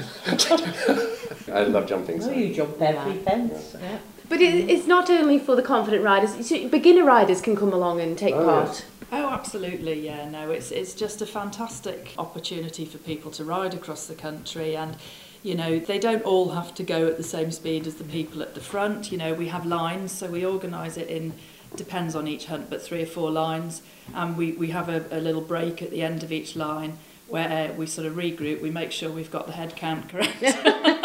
[1.53, 2.19] I love jumping.
[2.19, 2.31] No, So.
[2.33, 3.75] you jump every fence.
[3.81, 3.99] Yeah.
[4.31, 4.69] But it, mm.
[4.71, 6.35] it's not only for the confident riders.
[6.35, 8.69] It's- Beginner riders can come along and take Oh, part.
[8.69, 8.85] yes.
[9.13, 10.31] Oh, absolutely, yeah.
[10.31, 14.97] No, it's it's just a fantastic opportunity for people to ride across the country, and
[15.43, 18.41] you know they don't all have to go at the same speed as the people
[18.41, 19.11] at the front.
[19.11, 21.35] You know, we have lines, so we organise it in
[21.77, 23.83] depends on each hunt, but three or four lines,
[24.15, 27.73] and we we have a, a little break at the end of each line where
[27.73, 28.61] we sort of regroup.
[28.61, 30.41] We make sure we've got the head count correct.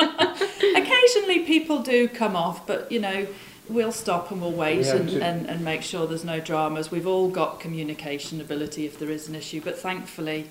[1.16, 3.28] Occasionally, people do come off, but you know.
[3.68, 6.92] We'll stop and we'll wait We and, to- and, and make sure there's no dramas.
[6.92, 10.46] We've all got communication ability if there is an issue, but thankfully,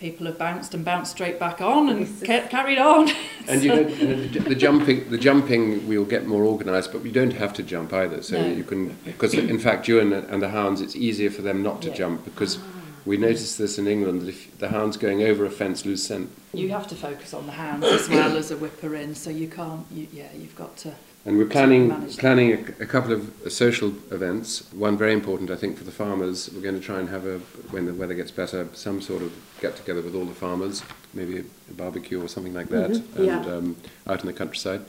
[0.00, 3.08] people have bounced and bounced straight back on and ca- carried on.
[3.48, 7.52] And you and the jumping, the jumping, we'll get more organised, but we don't have
[7.54, 8.20] to jump either.
[8.22, 8.48] So No.
[8.48, 11.80] you can, because in fact, you and, and the hounds, it's easier for them not
[11.82, 11.94] to Yeah.
[11.94, 12.81] jump because ah.
[13.04, 16.30] We noticed this in England that if the hounds going over a fence lose scent.
[16.54, 19.48] You have to focus on the hounds as well as a whipper in, so you
[19.48, 19.84] can't.
[19.90, 20.92] You, yeah, you've got to.
[21.24, 24.72] And we're planning planning a, a couple of uh, social events.
[24.72, 26.50] One very important, I think, for the farmers.
[26.52, 27.38] We're going to try and have a
[27.70, 30.82] when the weather gets better, some sort of get together with all the farmers,
[31.14, 33.36] maybe a, a barbecue or something like that, Mhm, yeah.
[33.42, 33.76] and um,
[34.08, 34.80] out in the countryside.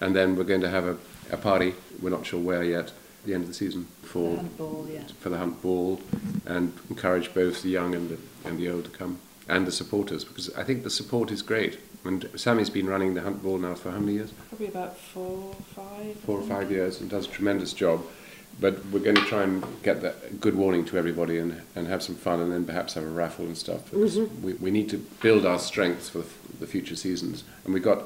[0.00, 0.96] And then we're going to have a,
[1.32, 1.74] a party.
[2.02, 2.92] We're not sure where yet.
[3.24, 5.02] The end of the season for Handball, yeah.
[5.20, 6.00] for the hunt ball,
[6.46, 10.24] and encourage both the young and the, and the old to come, and the supporters
[10.24, 11.78] because I think the support is great.
[12.04, 14.30] And Sammy's been running the Hunt Ball now for how many years?
[14.48, 16.14] Probably about four, five.
[16.20, 18.02] Four or five years, and does a tremendous job.
[18.60, 22.02] But we're going to try and get that good warning to everybody and, and have
[22.02, 23.90] some fun, and then perhaps have a raffle and stuff.
[23.90, 24.40] Because Mhm.
[24.40, 26.26] we, we need to build our strengths for the,
[26.60, 27.42] the future seasons.
[27.64, 28.04] And we've got,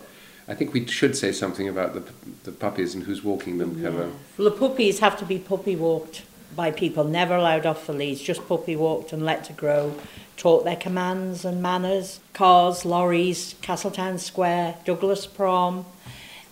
[0.49, 2.03] I think we should say something about the,
[2.45, 3.81] the puppies and who's walking them.
[3.83, 6.23] Have a, Well, the puppies have to be puppy walked
[6.57, 9.95] by people, never allowed off the leads, just puppy walked and let to grow,
[10.37, 12.21] taught their commands and manners.
[12.35, 15.87] Cars, lorries, Castletown Square, Douglas Prom,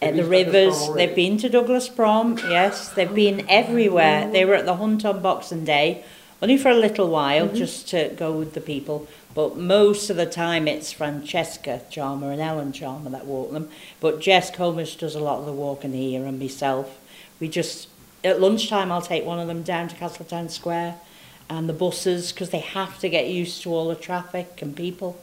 [0.00, 0.94] at the been to Douglas rivers.
[0.96, 2.88] They've been to Douglas Prom, yes.
[2.90, 4.31] They've been everywhere.
[4.31, 6.05] They were at the hunt on Boxing Day,
[6.40, 7.57] only for a little while, Mhm.
[7.57, 9.07] just to go with the people.
[9.34, 13.68] But most of the time it's Francesca Charmer and Ellen Charmer that walk them.
[14.00, 16.98] But Jess Comish does a lot of the walking here and myself.
[17.38, 17.88] We just,
[18.24, 20.96] at lunchtime I'll take one of them down to Castletown Square
[21.48, 25.20] and the buses because they have to get used to all the traffic and people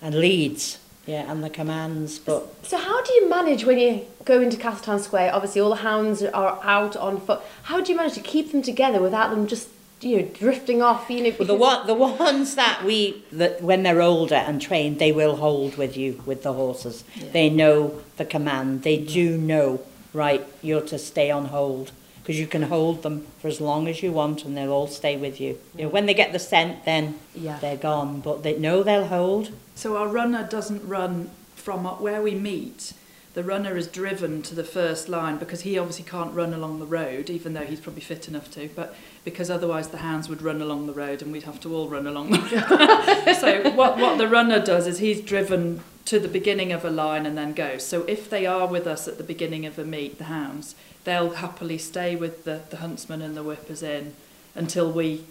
[0.00, 2.18] and leads, yeah, and the commands.
[2.18, 5.34] But So how do you manage when you go into Castletown Square?
[5.34, 7.40] Obviously, all the hounds are out on foot.
[7.64, 9.68] How do you manage to keep them together without them just,
[10.00, 11.08] you know, drifting off?
[11.10, 14.98] You know, Well, the one, the ones that we, that when they're older and trained,
[14.98, 17.04] they will hold with you with the horses.
[17.32, 18.82] They know the command.
[18.82, 19.80] They do know,
[20.12, 20.46] right?
[20.62, 24.12] You're to stay on hold because you can hold them for as long as you
[24.12, 25.58] want, and they'll all stay with you.
[25.76, 27.58] You know, when they get the scent, then Yeah.
[27.58, 28.20] they're gone.
[28.20, 29.50] But they know they'll hold.
[29.74, 32.92] So our runner doesn't run from where we meet.
[33.38, 36.86] The runner is driven to the first line because he obviously can't run along the
[36.86, 38.68] road, even though he's probably fit enough to.
[38.74, 41.88] But because otherwise the hounds would run along the road and we'd have to all
[41.88, 43.36] run along the road.
[43.40, 47.26] so what what the runner does is he's driven to the beginning of a line
[47.26, 47.86] and then goes.
[47.86, 50.74] So if they are with us at the beginning of a meet, the hounds,
[51.04, 54.14] they'll happily stay with the, the huntsman and the whippers in
[54.56, 55.22] until we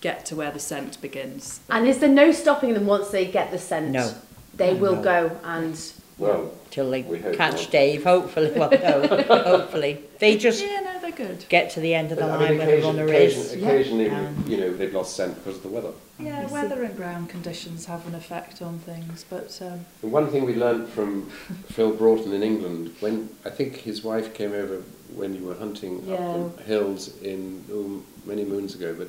[0.00, 1.60] get to where the scent begins.
[1.68, 3.90] And is there no stopping them once they get the scent?
[3.90, 4.14] No.
[4.54, 5.02] They will No.
[5.02, 5.92] go and.
[6.20, 7.70] Well, till they hope catch not.
[7.70, 8.04] Dave.
[8.04, 8.70] Hopefully, well,
[9.28, 11.44] no, hopefully they just Yeah, no, they're good.
[11.48, 13.52] get to the end of the I line mean, when the occasion- runner occasion- is.
[13.54, 15.92] occasionally, And- you know, they've lost scent because of the weather.
[16.18, 20.54] Yeah, weather and ground conditions have an effect on things, but um, one thing we
[20.54, 21.30] learned from
[21.70, 24.82] Phil Broughton in England, when I think his wife came over
[25.14, 26.16] when you were hunting Yeah.
[26.18, 29.08] up the hills in oh, many moons ago, but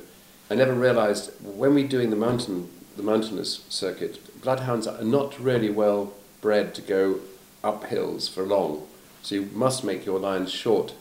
[0.50, 5.68] I never realised when we're doing the mountain, the mountainous circuit, bloodhounds are not really
[5.70, 7.20] well bred to go
[7.64, 8.86] up hills for long,
[9.22, 10.92] so you must make your lines short.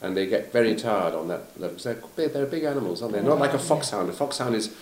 [0.00, 1.76] And they get very tired on that level.
[1.76, 3.20] They're, big- they're big animals, aren't they?
[3.22, 4.08] Not like a foxhound.
[4.08, 4.74] A foxhound is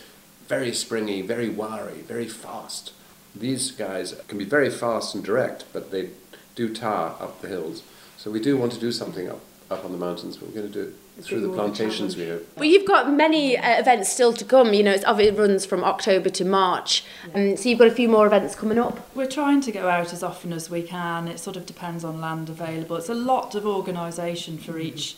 [0.47, 2.93] very springy, very wiry, very fast.
[3.35, 6.11] These guys can be very fast and direct, but they
[6.55, 7.83] do tire up the hills.
[8.19, 9.41] So we do want to do something up,
[9.71, 11.65] up on the mountains, but we're going to do it through the more of a
[11.65, 12.17] plantations challenge.
[12.17, 12.57] we have.
[12.57, 14.73] Well, you've got many uh, events still to come.
[14.75, 17.05] You know, it's, it runs from October to March.
[17.35, 19.15] Um, so you've got a few more events coming up.
[19.15, 21.27] we're trying to go out as often as we can.
[21.29, 22.97] It sort of depends on land available.
[22.97, 25.17] It's a lot of organisation for each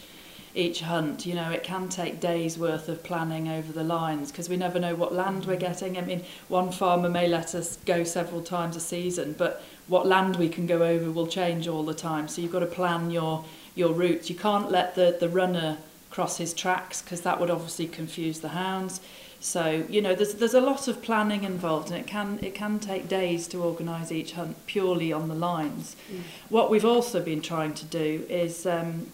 [0.55, 1.27] each hunt.
[1.27, 4.81] You know, it can take days worth of planning over the lines because we never
[4.81, 5.97] know what land we're getting.
[5.97, 10.37] I mean, one farmer may let us go several times a season, but what land
[10.37, 12.29] we can go over will change all the time.
[12.29, 13.45] So you've got to plan your
[13.79, 14.29] your routes.
[14.29, 15.79] You can't let the the runner
[16.11, 19.01] cross his tracks because that would obviously confuse the hounds.
[19.41, 22.81] So you know, there's there's a lot of planning involved, and it can it can
[22.81, 25.95] take days to organise each hunt purely on the lines.
[26.13, 26.23] Mm.
[26.49, 29.07] What we've also been trying to do is um,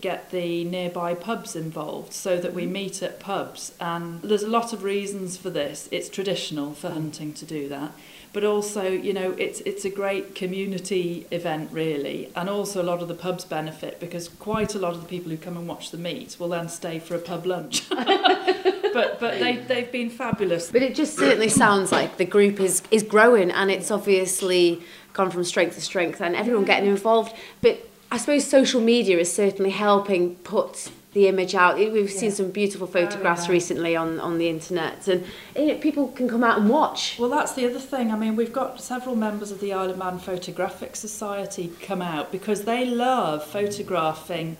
[0.00, 2.70] get the nearby pubs involved so that we mm.
[2.70, 3.74] meet at pubs.
[3.78, 5.88] And there's a lot of reasons for this.
[5.90, 6.94] It's traditional for mm.
[6.94, 7.92] hunting to do that.
[8.38, 13.02] But also, you know, it's it's a great community event really, and also a lot
[13.02, 15.90] of the pubs benefit because quite a lot of the people who come and watch
[15.90, 17.88] the meet will then stay for a pub lunch.
[17.90, 20.70] but but they they've been fabulous.
[20.70, 25.32] But it just certainly sounds like the group is, is growing and it's obviously gone
[25.32, 27.34] from strength to strength and everyone getting involved.
[27.60, 31.76] But I suppose social media is certainly helping put the image out.
[31.76, 32.18] We've yeah.
[32.18, 33.52] seen some beautiful photographs yeah.
[33.52, 35.24] recently on, on the internet, and
[35.56, 37.16] you know, people can come out and watch.
[37.18, 38.12] Well, that's the other thing.
[38.12, 42.30] I mean, we've got several members of the Isle of Man Photographic Society come out
[42.30, 44.56] because they love photographing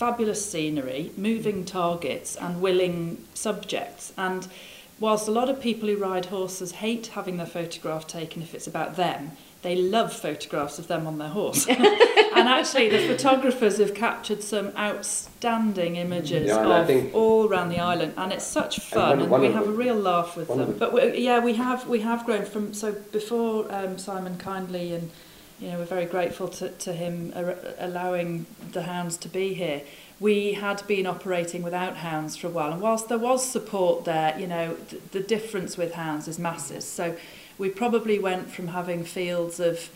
[0.00, 4.14] fabulous scenery, moving targets, and willing subjects.
[4.16, 4.48] And
[4.98, 8.66] whilst a lot of people who ride horses hate having their photograph taken if it's
[8.66, 11.66] about them, they love photographs of them on their horse.
[11.68, 17.78] and actually, the photographers have captured some outstanding images Yeah, of think- all around the
[17.78, 20.58] island, and it's such fun, one- and, we have the- a real laugh with them.
[20.58, 24.94] the- But we, yeah, we have we have grown from so before um, Simon kindly
[24.94, 25.10] and
[25.60, 27.32] you know we're very grateful to, to him
[27.78, 29.82] allowing the hounds to be here.
[30.18, 34.38] We had been operating without hounds for a while, and whilst there was support there,
[34.38, 36.82] you know th- the difference with hounds is massive.
[36.82, 37.16] So
[37.60, 39.90] we probably went from having fields of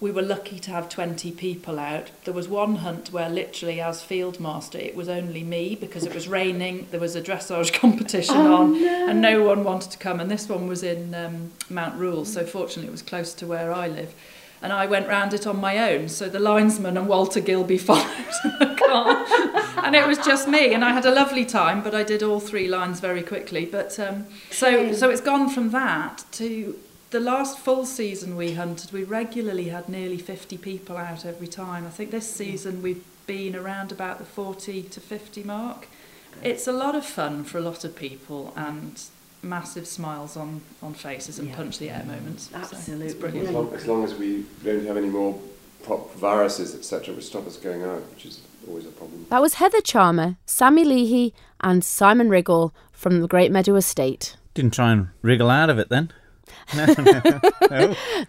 [0.00, 2.10] we were lucky to have 20 people out.
[2.24, 6.12] There was one hunt where literally as field master it was only me because it
[6.12, 9.08] was raining, there was a dressage competition Oh, on no.
[9.08, 12.44] and no one wanted to come and this one was in um, Mount Rule so
[12.44, 14.12] fortunately it was close to where I live.
[14.60, 18.06] And I went round it on my own, so the linesman and Walter Gilby followed
[18.60, 20.72] the car, and it was just me.
[20.72, 23.66] And I had a lovely time, but I did all three lines very quickly.
[23.66, 26.78] But um, so, so it's gone from that to
[27.14, 31.86] the last full season we hunted, we regularly had nearly 50 people out every time.
[31.86, 32.36] I think this mm.
[32.36, 35.86] season we've been around about the 40 to 50 mark.
[36.42, 39.00] It's a lot of fun for a lot of people and
[39.44, 42.50] massive smiles on, on faces and punch the air moments.
[42.50, 43.06] So Absolutely.
[43.06, 45.40] it's As long, as long as we don't have any more
[45.84, 49.26] prop viruses, etc., which stop us going out, which is always a problem.
[49.30, 54.36] That was Heather Charmer, Sammy Leahy, and Simon Riggle from the Great Meadow Estate.
[54.54, 56.12] Didn't try and wriggle out of it then.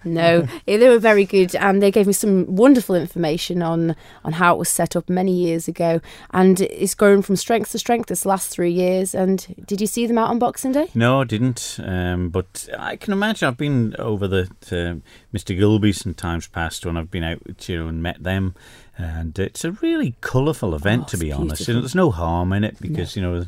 [0.03, 4.33] No, eh, they were very good, and they gave me some wonderful information on on
[4.33, 6.01] how it was set up many years ago,
[6.31, 9.13] and it's grown from strength to strength this last three years.
[9.15, 10.89] And did you see them out on Boxing Day?
[10.93, 11.79] No, I didn't.
[11.83, 15.01] Um, but I can imagine I've been over the to
[15.33, 15.57] Mr.
[15.57, 18.55] Gilby's in times past when I've been out with you and met them,
[18.97, 21.67] and it's a really colourful event to be honest.
[21.67, 23.45] You know, there's no harm in it because you know.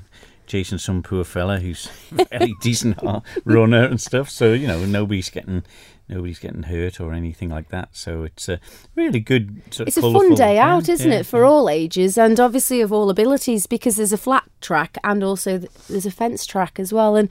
[0.48, 3.00] Chasing some poor fella who's a very decent
[3.46, 5.64] runner and stuff, so you know nobody's getting
[6.10, 7.90] nobody's getting hurt or anything like that.
[7.92, 8.60] So it's a
[8.96, 9.62] really good.
[9.72, 12.82] Sort It's a fun day yeah, out, isn't yeah, it, for all ages and obviously
[12.82, 16.94] of all abilities because there's a flat track and also there's a fence track as
[16.94, 17.16] well.
[17.16, 17.30] And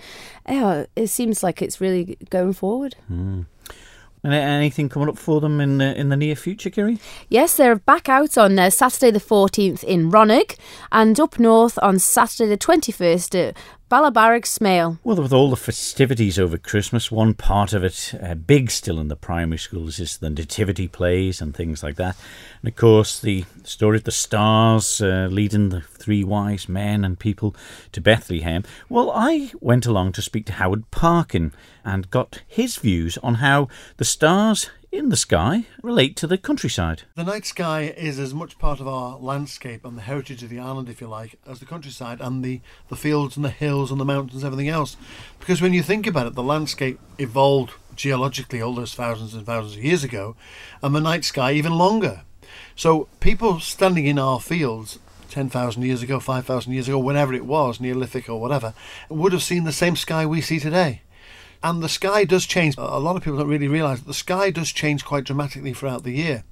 [0.48, 2.96] yeah, it seems like it's really going forward.
[3.10, 3.46] Mm.
[4.32, 6.98] Anything coming up for them in the in the near future, Kerry?
[7.28, 10.56] Yes, they're back out on uh, Saturday the 14th in Ronague
[10.90, 13.56] and up north on Saturday the 21st at
[13.88, 14.98] Balabarag Smeale.
[15.04, 19.06] Well, with all the festivities over Christmas, one part of it, uh, big still in
[19.06, 22.16] the primary schools, is the nativity plays and things like that.
[22.60, 27.16] And of course, the story of the stars uh, leading the three wise men and
[27.16, 27.54] people
[27.92, 28.64] to Bethlehem.
[28.88, 31.52] Well, I went along to speak to Howard Parkin
[31.84, 33.68] and got his views on how
[33.98, 37.02] the stars in the sky relate to the countryside.
[37.14, 40.58] The night sky is as much part of our landscape and the heritage of the
[40.58, 44.00] island, if you like, as the countryside and the, the fields and the hills and
[44.00, 44.96] the mountains everything else.
[45.38, 49.76] Because when you think about it, the landscape evolved geologically all those thousands and thousands
[49.76, 50.34] of years ago,
[50.82, 52.22] and the night sky even longer.
[52.74, 54.98] So people standing in our fields
[55.30, 58.72] 10,000 years ago, 5,000 years ago, whenever it was, Neolithic or whatever,
[59.10, 61.02] would have seen the same sky we see today.
[61.62, 62.76] And the sky does change.
[62.78, 66.04] A lot of people don't really realise that the sky does change quite dramatically throughout
[66.04, 66.44] the year.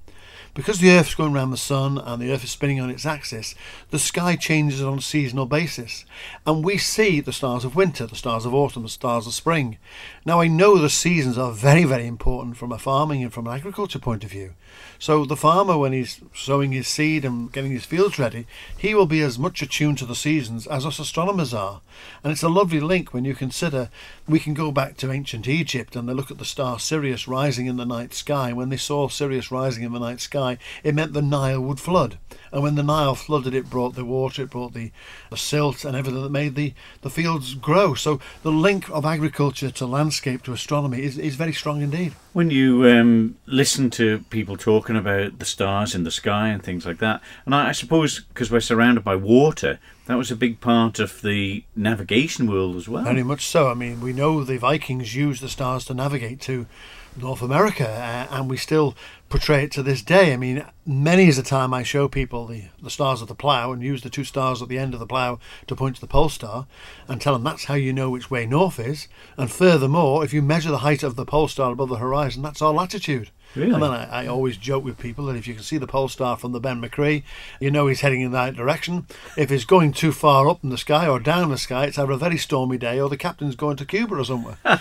[0.55, 3.55] Because the Earth's going around the sun and the Earth is spinning on its axis,
[3.89, 6.05] the sky changes on a seasonal basis.
[6.45, 9.77] And we see the stars of winter, the stars of autumn, the stars of spring.
[10.25, 13.53] Now, I know the seasons are very, very important from a farming and from an
[13.53, 14.53] agriculture point of view.
[14.97, 19.05] So, the farmer, when he's sowing his seed and getting his fields ready, he will
[19.05, 21.81] be as much attuned to the seasons as us astronomers are.
[22.23, 23.89] And it's a lovely link when you consider
[24.27, 27.65] we can go back to ancient Egypt and they look at the star Sirius rising
[27.65, 28.53] in the night sky.
[28.53, 32.17] When they saw Sirius rising in the night sky, it meant the Nile would flood.
[32.51, 34.91] And when the Nile flooded, it brought the water, it brought the,
[35.29, 37.93] the silt and everything that made the, the fields grow.
[37.93, 42.13] So the link of agriculture to landscape to astronomy is, is very strong indeed.
[42.35, 46.85] When you um, listen to people talking about the stars in the sky and things
[46.85, 50.59] like that, and I, I suppose because we're surrounded by water, that was a big
[50.59, 53.05] part of the navigation world as well.
[53.05, 53.69] Very much so.
[53.69, 56.65] I mean, we know the Vikings used the stars to navigate to
[57.17, 58.95] North America, uh, and we still
[59.29, 60.33] portray it to this day.
[60.33, 63.71] I mean, many is the time I show people the, the stars of the plough
[63.71, 66.07] and use the two stars at the end of the plough to point to the
[66.07, 66.67] pole star
[67.07, 69.07] and tell them that's how you know which way north is.
[69.37, 72.61] And furthermore, if you measure the height of the pole star above the horizon, that's
[72.61, 73.29] our latitude.
[73.55, 73.71] Really?
[73.71, 76.09] And then I, I always joke with people that if you can see the pole
[76.09, 77.23] star from the Ben-my-Chree,
[77.59, 79.07] you know he's heading in the right direction.
[79.37, 82.11] If it's going too far up in the sky or down the sky, it's either
[82.11, 84.57] a very stormy day or the captain's going to Cuba or somewhere.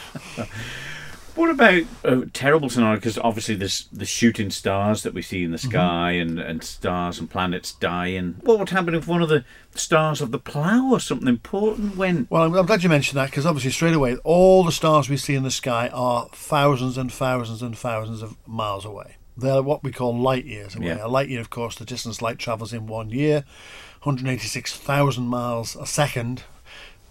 [1.35, 2.97] What about a terrible scenario?
[2.97, 5.71] Because obviously there's the shooting stars that we see in the Mm-hmm.
[5.71, 8.37] sky and, and stars and planets dying.
[8.43, 9.45] What would happen if one of the
[9.75, 12.31] stars of the plough or something important went?
[12.31, 15.17] Well, I'm, I'm glad you mentioned that because obviously straight away, all the stars we
[15.17, 19.17] see in the sky are thousands and thousands and thousands of miles away.
[19.37, 20.87] They're what we call light years away.
[20.87, 21.05] Yeah.
[21.05, 23.43] A light year, of course, the distance light travels in one year,
[24.03, 26.45] 186,000 miles a second.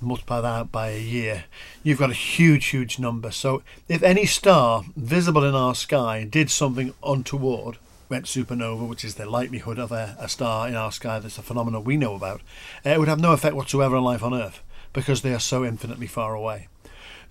[0.03, 1.45] Multiply that out by a year,
[1.81, 3.31] you've got a huge, huge number.
[3.31, 7.77] So, if any star visible in our sky did something untoward,
[8.09, 11.41] went supernova, which is the likelihood of a, a star in our sky that's a
[11.41, 12.41] phenomenon we know about,
[12.85, 14.61] uh, it would have no effect whatsoever on life on Earth
[14.93, 16.67] because they are so infinitely far away.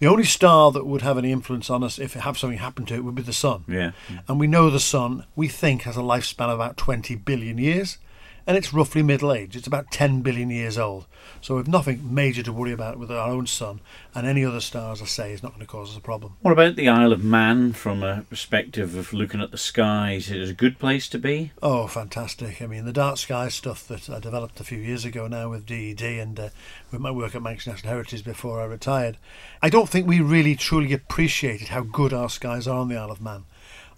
[0.01, 2.85] The only star that would have any influence on us if it have something happen
[2.87, 3.63] to it would be the sun.
[3.69, 3.92] Yeah.
[4.27, 7.99] And we know the sun, we think, has a lifespan of about 20 billion years
[8.47, 9.57] and it's roughly middle age.
[9.57, 11.07] It's about 10 billion years old.
[11.40, 13.81] So we've nothing major to worry about with our own sun,
[14.15, 16.37] and any other star, as I say, is not going to cause us a problem.
[16.40, 20.31] What about the Isle of Man from a perspective of looking at the skies?
[20.31, 21.53] Is it a good place to be?
[21.63, 22.61] Oh, fantastic.
[22.63, 25.67] I mean, the dark sky stuff that I developed a few years ago now with
[25.67, 26.49] DED and uh,
[26.90, 29.17] with my work at Manx National Heritage before I retired,
[29.61, 33.11] I don't think we really truly appreciated how good our skies are on the Isle
[33.11, 33.45] of Man.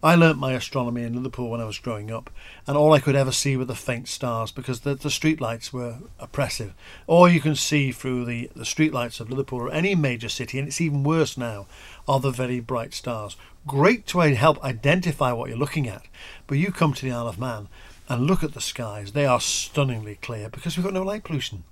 [0.04, 2.28] I learnt my astronomy in Liverpool when I was growing up,
[2.66, 5.72] and all I could ever see were the faint stars because the, the street lights
[5.72, 6.74] were oppressive.
[7.06, 10.58] All you can see through the, the street lights of Liverpool or any major city,
[10.58, 11.66] and it's even worse now,
[12.06, 13.38] are the very bright stars.
[13.66, 16.02] Great to help identify what you're looking at,
[16.46, 17.68] but you come to the Isle of Man
[18.06, 21.64] and look at the skies, they are stunningly clear because we've got no light pollution.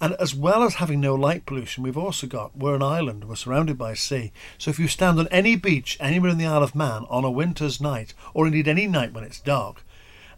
[0.00, 3.34] And as well as having no light pollution, we've also got, we're an island, we're
[3.34, 4.32] surrounded by sea.
[4.56, 7.30] So if you stand on any beach anywhere in the Isle of Man on a
[7.30, 9.82] winter's night, or indeed any night when it's dark,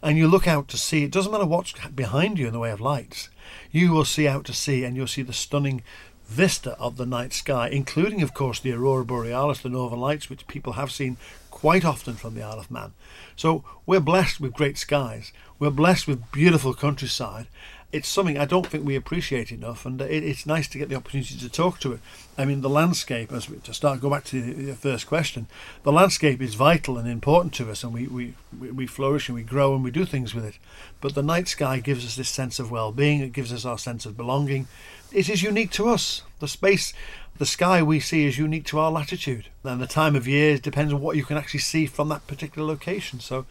[0.01, 2.71] and you look out to sea, it doesn't matter what's behind you in the way
[2.71, 3.29] of lights,
[3.71, 5.83] you will see out to sea and you'll see the stunning
[6.25, 10.47] vista of the night sky, including, of course, the aurora borealis, the northern lights, which
[10.47, 11.17] people have seen
[11.51, 12.93] quite often from the Isle of Man.
[13.35, 15.31] So we're blessed with great skies.
[15.59, 17.47] We're blessed with beautiful countryside,
[17.91, 20.95] it's something I don't think we appreciate enough, and it, it's nice to get the
[20.95, 21.99] opportunity to talk to it.
[22.37, 25.47] I mean, the landscape, as we, to start, go back to the, first question,
[25.83, 28.33] the landscape is vital and important to us, and we, we,
[28.71, 30.57] we flourish and we grow and we do things with it.
[31.01, 33.77] But the night sky gives us this sense of well being, it gives us our
[33.77, 34.67] sense of belonging.
[35.11, 36.21] It is unique to us.
[36.39, 36.93] The space,
[37.37, 40.93] the sky we see is unique to our latitude, and the time of year depends
[40.93, 43.19] on what you can actually see from that particular location.
[43.19, 43.45] So,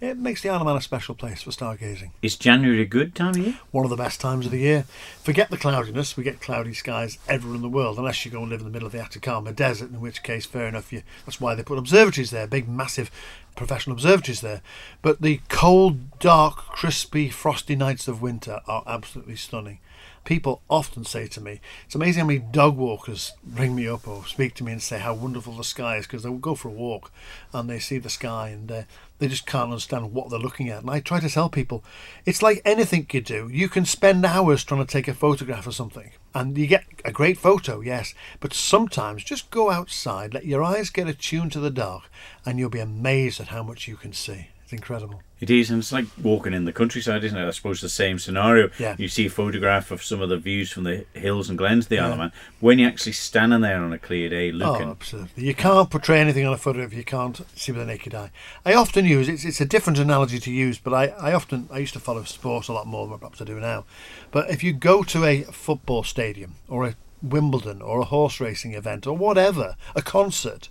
[0.00, 2.10] it makes the Isle of Man a special place for stargazing.
[2.20, 3.58] Is January a good time of year?
[3.70, 4.84] One of the best times of the year.
[5.22, 8.50] Forget the cloudiness, we get cloudy skies everywhere in the world, unless you go and
[8.50, 11.40] live in the middle of the Atacama Desert, in which case, fair enough, you, that's
[11.40, 13.10] why they put observatories there, big, massive
[13.54, 14.60] professional observatories there.
[15.00, 19.78] But the cold, dark, crispy, frosty nights of winter are absolutely stunning
[20.26, 24.26] people often say to me, it's amazing how many dog walkers ring me up or
[24.26, 26.68] speak to me and say how wonderful the sky is because they will go for
[26.68, 27.10] a walk
[27.54, 28.82] and they see the sky and uh,
[29.18, 30.82] they just can't understand what they're looking at.
[30.82, 31.82] And I try to tell people,
[32.26, 33.48] it's like anything you do.
[33.50, 37.12] You can spend hours trying to take a photograph of something and you get a
[37.12, 41.70] great photo, yes, but sometimes just go outside, let your eyes get attuned to the
[41.70, 42.10] dark,
[42.44, 44.48] and you'll be amazed at how much you can see.
[44.66, 45.22] It's incredible.
[45.38, 47.46] It is, and it's like walking in the countryside, isn't it?
[47.46, 48.68] I suppose the same scenario.
[48.80, 48.96] Yeah.
[48.98, 51.90] You see a photograph of some of the views from the hills and glens of
[51.90, 52.00] the.
[52.00, 52.32] Isle of Man.
[52.58, 55.44] When you're actually standing there on a clear day oh, looking, Oh, absolutely.
[55.44, 58.32] You can't portray anything on a photo if you can't see with the naked eye.
[58.64, 61.78] I often use it's it's a different analogy to use, but I, I often I
[61.78, 63.84] used to follow sports a lot more than perhaps I do now.
[64.32, 68.74] But if you go to a football stadium or a Wimbledon or a horse racing
[68.74, 70.70] event or whatever, a concert,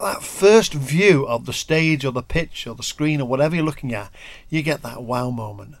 [0.00, 3.64] that first view of the stage or the pitch or the screen or whatever you're
[3.64, 4.10] looking at,
[4.48, 5.76] you get that wow moment.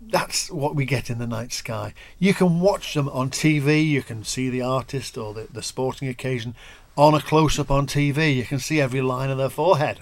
[0.00, 1.94] That's what we get in the night sky.
[2.18, 6.08] You can watch them on TV, you can see the artist or the, the sporting
[6.08, 6.54] occasion
[6.96, 8.34] on a close up on TV.
[8.34, 10.00] You can see every line of their forehead.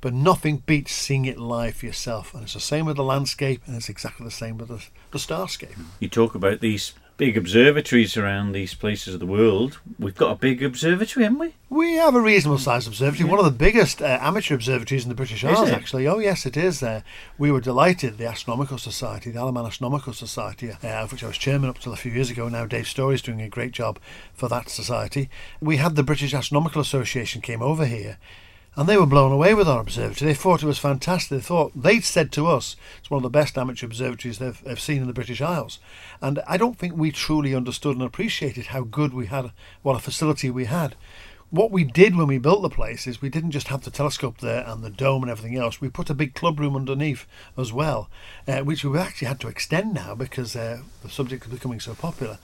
[0.00, 2.34] But nothing beats seeing it live for yourself.
[2.34, 5.18] And it's the same with the landscape, and it's exactly the same with the, the
[5.18, 5.78] starscape.
[5.98, 9.78] you talk about these big observatories around these places of the world.
[9.98, 11.54] We've got a big observatory, haven't we?
[11.70, 15.14] We have a reasonable sized observatory, one of the biggest uh, amateur observatories in the
[15.14, 16.06] British Isles, actually.
[16.08, 16.82] Oh, yes, it is.
[16.82, 17.02] Uh,
[17.38, 21.22] we were delighted, the Astronomical Society, the Isle of Man Astronomical Society, uh, of which
[21.22, 22.48] I was chairman up till a few years ago.
[22.48, 23.98] Now Dave Story is doing a great job
[24.34, 25.28] for that society.
[25.60, 28.18] We had the British Astronomical Association came over here.
[28.76, 30.32] And they were blown away with our observatory.
[30.32, 31.38] They thought it was fantastic.
[31.38, 34.80] They thought they'd said to us it's one of the best amateur observatories they've, they've
[34.80, 35.78] seen in the British Isles.
[36.20, 39.52] And I don't think we truly understood and appreciated how good we had,
[39.82, 40.96] what a facility we had
[41.54, 44.38] what we did when we built the place is we didn't just have the telescope
[44.38, 45.80] there and the dome and everything else.
[45.80, 48.10] We put a big club room underneath as well,
[48.48, 51.94] uh, which we've actually had to extend now because uh, the subject is becoming so
[51.94, 52.40] popular.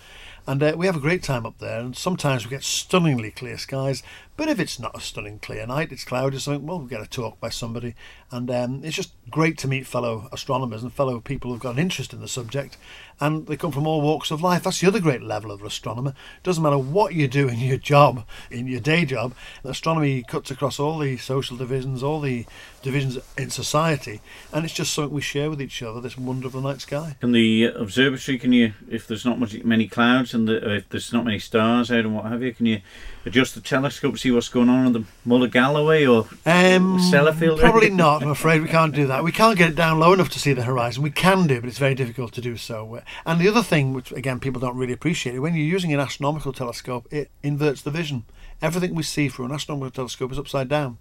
[0.46, 3.58] And uh, we have a great time up there, and sometimes we get stunningly clear
[3.58, 4.04] skies.
[4.40, 7.06] But if it's not a stunning clear night, it's cloudy something, well, we'll get a
[7.06, 7.94] talk by somebody.
[8.30, 11.78] And um, it's just great to meet fellow astronomers and fellow people who've got an
[11.78, 12.78] interest in the subject.
[13.20, 14.62] And they come from all walks of life.
[14.62, 16.14] That's the other great level of an astronomer.
[16.42, 20.80] doesn't matter what you do in your job, in your day job, astronomy cuts across
[20.80, 22.46] all the social divisions, all the
[22.80, 24.22] divisions in society.
[24.54, 27.16] And it's just something we share with each other, this wonder of the night sky.
[27.20, 31.12] Can the observatory, can you, if there's not much, many clouds and the, if there's
[31.12, 32.80] not many stars out and what have you, can you
[33.26, 37.58] adjust the telescope, see what's going on in the Mull of Galloway or Um, Sellafield?
[37.58, 38.22] Probably not.
[38.22, 39.22] I'm afraid we can't do that.
[39.24, 41.02] We can't get it down low enough to see the horizon.
[41.02, 43.00] We can do, but it's very difficult to do so.
[43.26, 46.52] And the other thing, which again people don't really appreciate, when you're using an astronomical
[46.52, 48.24] telescope, it inverts the vision.
[48.62, 50.98] everything we see through an astronomical telescope is upside down.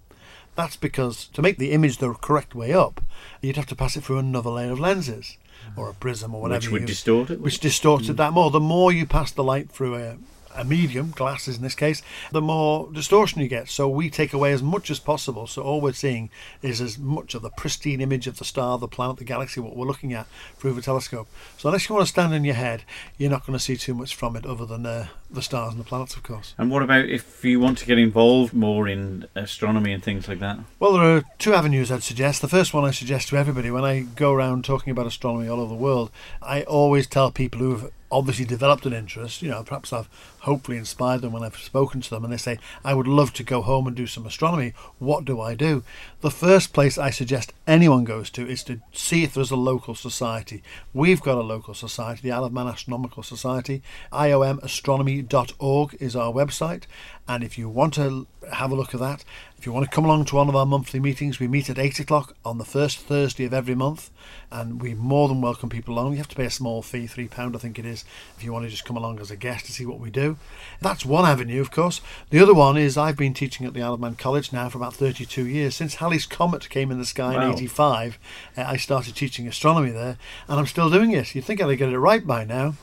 [0.56, 3.00] That's because to make the image the correct way up,
[3.40, 5.36] you'd have to pass it through another layer of lenses
[5.76, 6.58] or a prism or whatever.
[6.64, 7.40] Which would distort it?
[7.40, 8.50] Which distorted it that more.
[8.50, 10.16] The more you pass the light through a,
[10.54, 13.68] a medium, glasses in this case, the more distortion you get.
[13.68, 15.46] So we take away as much as possible.
[15.46, 16.30] So all we're seeing
[16.62, 19.76] is as much of the pristine image of the star, the planet, the galaxy, what
[19.76, 20.26] we're looking at
[20.56, 21.28] through the telescope.
[21.58, 22.84] So unless you want to stand in your head,
[23.18, 25.80] you're not going to see too much from it other than uh, the stars and
[25.80, 26.54] the planets, of course.
[26.58, 30.40] And what about if you want to get involved more in astronomy and things like
[30.40, 30.58] that?
[30.78, 32.42] Well, there are two avenues I'd suggest.
[32.42, 35.60] The first one I suggest to everybody when I go around talking about astronomy all
[35.60, 36.10] over the world,
[36.42, 40.08] I always tell people who've obviously developed an interest, you know, perhaps I've
[40.40, 43.44] hopefully inspired them when I've spoken to them and they say, I would love to
[43.44, 44.72] go home and do some astronomy.
[44.98, 45.84] What do I do?
[46.20, 49.94] The first place I suggest anyone goes to is to see if there's a local
[49.94, 50.62] society.
[50.92, 53.82] We've got a local society, the Isle of Man Astronomical Society.
[54.12, 56.84] IOMastronomy.org is our website.
[57.30, 59.24] And if you want to have a look at that,
[59.56, 61.78] if you want to come along to one of our monthly meetings, we meet at
[61.78, 64.10] 8 o'clock on the first Thursday of every month.
[64.50, 66.10] And we more than welcome people along.
[66.10, 68.04] You have to pay a small fee, £3 I think it is,
[68.36, 70.38] if you want to just come along as a guest to see what we do.
[70.80, 72.00] That's one avenue, of course.
[72.30, 74.78] The other one is I've been teaching at the Isle of Man College now for
[74.78, 75.76] about 32 years.
[75.76, 77.50] Since Halley's Comet came in the sky Wow.
[77.50, 78.18] in 85,
[78.56, 80.16] uh, I started teaching astronomy there,
[80.48, 81.32] and I'm still doing it.
[81.36, 82.74] You'd think I'd get it right by now.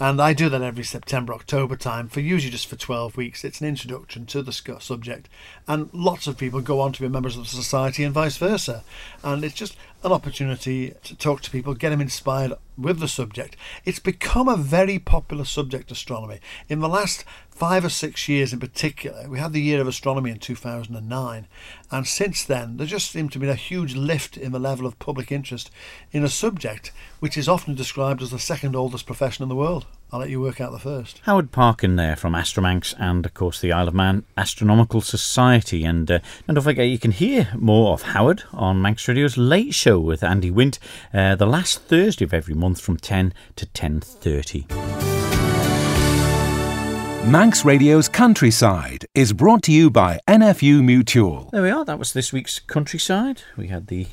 [0.00, 3.44] And I do that every September, October time, for usually just for 12 weeks.
[3.44, 5.28] It's an introduction to the subject.
[5.68, 8.82] And lots of people go on to be members of the society and vice versa.
[9.22, 13.56] And it's just an opportunity to talk to people, get them inspired with the subject.
[13.84, 16.40] It's become a very popular subject, astronomy.
[16.68, 20.30] In the last five or six years in particular, we had the Year of Astronomy
[20.30, 21.46] in 2009.
[21.90, 24.98] And since then, there just seemed to be a huge lift in the level of
[24.98, 25.70] public interest
[26.12, 29.86] in a subject which is often described as the second oldest profession in the world.
[30.14, 31.20] I'll let you work out the first.
[31.24, 35.84] Howard Parkin there from Astromanx and, of course, the Isle of Man Astronomical Society.
[35.84, 39.74] And, uh, and don't forget, you can hear more of Howard on Manx Radio's Late
[39.74, 40.78] Show with Andy Wint
[41.12, 44.68] uh, the last Thursday of every month from 10 to 10.30.
[47.26, 51.48] Manx Radio's Countryside is brought to you by NFU Mutual.
[51.50, 51.84] There we are.
[51.84, 53.42] That was this week's Countryside.
[53.56, 54.06] We had the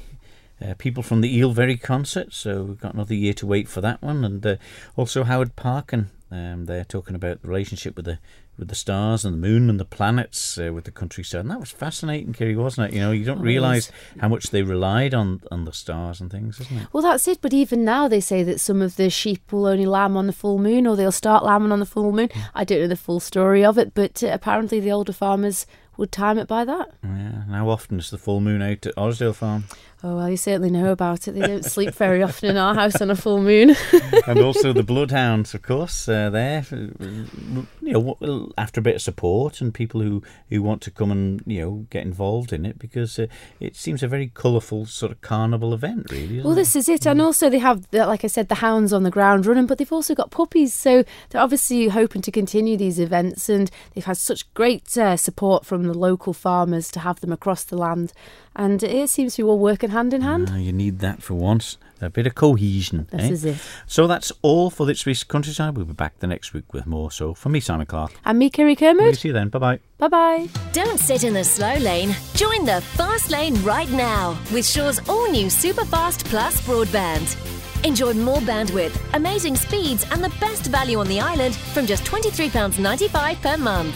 [0.61, 3.81] uh, people from the Oie'll Verree concert, so we've got another year to wait for
[3.81, 4.23] that one.
[4.25, 4.55] And uh,
[4.95, 6.09] also Howard Parkin.
[6.33, 8.17] Um, they're talking about the relationship with the
[8.57, 11.59] with the stars and the moon and the planets uh, with the countryside, and that
[11.59, 12.93] was fascinating, Kerry, wasn't it?
[12.95, 16.31] You know, you don't Oh, realise how much they relied on on the stars and
[16.31, 16.87] things, isn't it?
[16.93, 17.39] Well, that's it.
[17.41, 20.33] But even now, they say that some of the sheep will only lamb on the
[20.33, 22.29] full moon, or they'll start lambing on the full moon.
[22.55, 25.65] I don't know the full story of it, but uh, apparently the older farmers
[25.97, 26.91] would time it by that.
[27.03, 27.09] Yeah.
[27.43, 29.65] And how often is the full moon out at Osdale Farm?
[30.03, 31.33] Oh well, you certainly know about it.
[31.33, 33.75] They don't sleep very often in our house on a full moon.
[34.27, 36.65] and also the bloodhounds, of course, uh, there.
[36.71, 41.43] You know, after a bit of support and people who, who want to come and
[41.45, 43.27] you know get involved in it because uh,
[43.59, 46.41] it seems a very colourful sort of carnival event, really.
[46.41, 49.11] Well, this is it, and also they have, like I said, the hounds on the
[49.11, 53.49] ground running, but they've also got puppies, so they're obviously hoping to continue these events,
[53.49, 57.63] and they've had such great uh, support from the local farmers to have them across
[57.63, 58.13] the land,
[58.55, 60.49] and it seems to be all working hand in hand.
[60.51, 61.77] Ah, you need that for once.
[62.03, 63.07] A bit of cohesion.
[63.11, 63.31] This eh?
[63.31, 63.57] is it.
[63.85, 65.77] So that's all for this week's countryside.
[65.77, 67.11] We'll be back the next week with more.
[67.11, 68.11] So for me, Simon Clark.
[68.25, 69.17] And me, Kerry We'll Kermode.
[69.17, 69.49] see you then.
[69.49, 69.79] Bye bye.
[69.99, 70.49] Bye bye.
[70.73, 72.15] Don't sit in the slow lane.
[72.33, 77.37] Join the fast lane right now with Sure's all new Superfast Plus broadband.
[77.85, 83.41] Enjoy more bandwidth, amazing speeds, and the best value on the island from just £23.95
[83.41, 83.95] per month.